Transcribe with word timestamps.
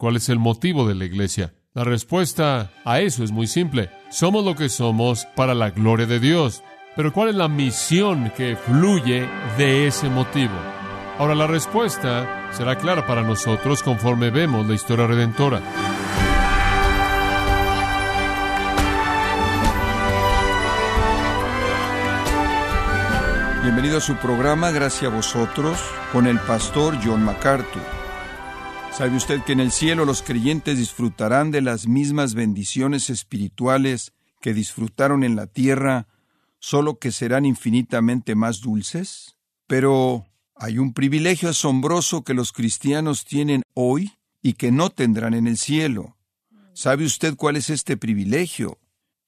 ¿Cuál 0.00 0.16
es 0.16 0.30
el 0.30 0.38
motivo 0.38 0.88
de 0.88 0.94
la 0.94 1.04
iglesia? 1.04 1.52
La 1.74 1.84
respuesta 1.84 2.70
a 2.86 3.00
eso 3.00 3.22
es 3.22 3.32
muy 3.32 3.46
simple. 3.46 3.90
Somos 4.10 4.46
lo 4.46 4.56
que 4.56 4.70
somos 4.70 5.26
para 5.36 5.54
la 5.54 5.68
gloria 5.68 6.06
de 6.06 6.18
Dios. 6.18 6.62
Pero 6.96 7.12
¿cuál 7.12 7.28
es 7.28 7.34
la 7.34 7.48
misión 7.48 8.32
que 8.34 8.56
fluye 8.56 9.28
de 9.58 9.86
ese 9.86 10.08
motivo? 10.08 10.54
Ahora 11.18 11.34
la 11.34 11.46
respuesta 11.46 12.48
será 12.50 12.78
clara 12.78 13.06
para 13.06 13.20
nosotros 13.20 13.82
conforme 13.82 14.30
vemos 14.30 14.66
la 14.66 14.74
historia 14.74 15.06
redentora. 15.06 15.60
Bienvenido 23.62 23.98
a 23.98 24.00
su 24.00 24.16
programa 24.16 24.70
Gracias 24.70 25.12
a 25.12 25.14
vosotros 25.14 25.78
con 26.10 26.26
el 26.26 26.40
pastor 26.40 26.96
John 27.04 27.22
MacArthur. 27.22 27.99
¿Sabe 29.00 29.16
usted 29.16 29.42
que 29.44 29.52
en 29.52 29.60
el 29.60 29.72
cielo 29.72 30.04
los 30.04 30.20
creyentes 30.20 30.76
disfrutarán 30.76 31.50
de 31.50 31.62
las 31.62 31.86
mismas 31.86 32.34
bendiciones 32.34 33.08
espirituales 33.08 34.12
que 34.42 34.52
disfrutaron 34.52 35.24
en 35.24 35.36
la 35.36 35.46
tierra, 35.46 36.06
solo 36.58 36.98
que 36.98 37.10
serán 37.10 37.46
infinitamente 37.46 38.34
más 38.34 38.60
dulces? 38.60 39.38
Pero 39.66 40.26
hay 40.54 40.76
un 40.76 40.92
privilegio 40.92 41.48
asombroso 41.48 42.24
que 42.24 42.34
los 42.34 42.52
cristianos 42.52 43.24
tienen 43.24 43.62
hoy 43.72 44.18
y 44.42 44.52
que 44.52 44.70
no 44.70 44.90
tendrán 44.90 45.32
en 45.32 45.46
el 45.46 45.56
cielo. 45.56 46.18
¿Sabe 46.74 47.06
usted 47.06 47.36
cuál 47.36 47.56
es 47.56 47.70
este 47.70 47.96
privilegio? 47.96 48.80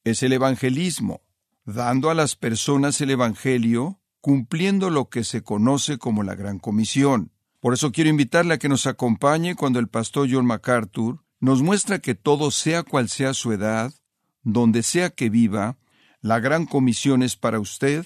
Es 0.04 0.22
el 0.22 0.34
evangelismo, 0.34 1.22
dando 1.64 2.10
a 2.10 2.14
las 2.14 2.36
personas 2.36 3.00
el 3.00 3.08
Evangelio 3.08 4.02
cumpliendo 4.20 4.90
lo 4.90 5.08
que 5.08 5.24
se 5.24 5.42
conoce 5.42 5.96
como 5.96 6.24
la 6.24 6.34
Gran 6.34 6.58
Comisión. 6.58 7.31
Por 7.62 7.74
eso 7.74 7.92
quiero 7.92 8.10
invitarle 8.10 8.54
a 8.54 8.58
que 8.58 8.68
nos 8.68 8.88
acompañe 8.88 9.54
cuando 9.54 9.78
el 9.78 9.86
pastor 9.86 10.26
John 10.28 10.44
MacArthur 10.46 11.22
nos 11.38 11.62
muestra 11.62 12.00
que 12.00 12.16
todo 12.16 12.50
sea 12.50 12.82
cual 12.82 13.08
sea 13.08 13.34
su 13.34 13.52
edad, 13.52 13.94
donde 14.42 14.82
sea 14.82 15.10
que 15.10 15.30
viva, 15.30 15.78
la 16.20 16.40
Gran 16.40 16.66
Comisión 16.66 17.22
es 17.22 17.36
para 17.36 17.60
usted, 17.60 18.04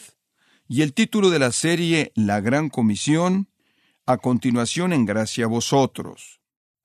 y 0.69 0.83
el 0.83 0.93
título 0.93 1.31
de 1.31 1.39
la 1.39 1.53
serie 1.53 2.13
La 2.15 2.43
Gran 2.43 2.69
Comisión, 2.69 3.49
a 4.05 4.19
continuación 4.19 4.93
en 4.93 5.07
gracia 5.07 5.47
a 5.47 5.49
vosotros. 5.49 6.36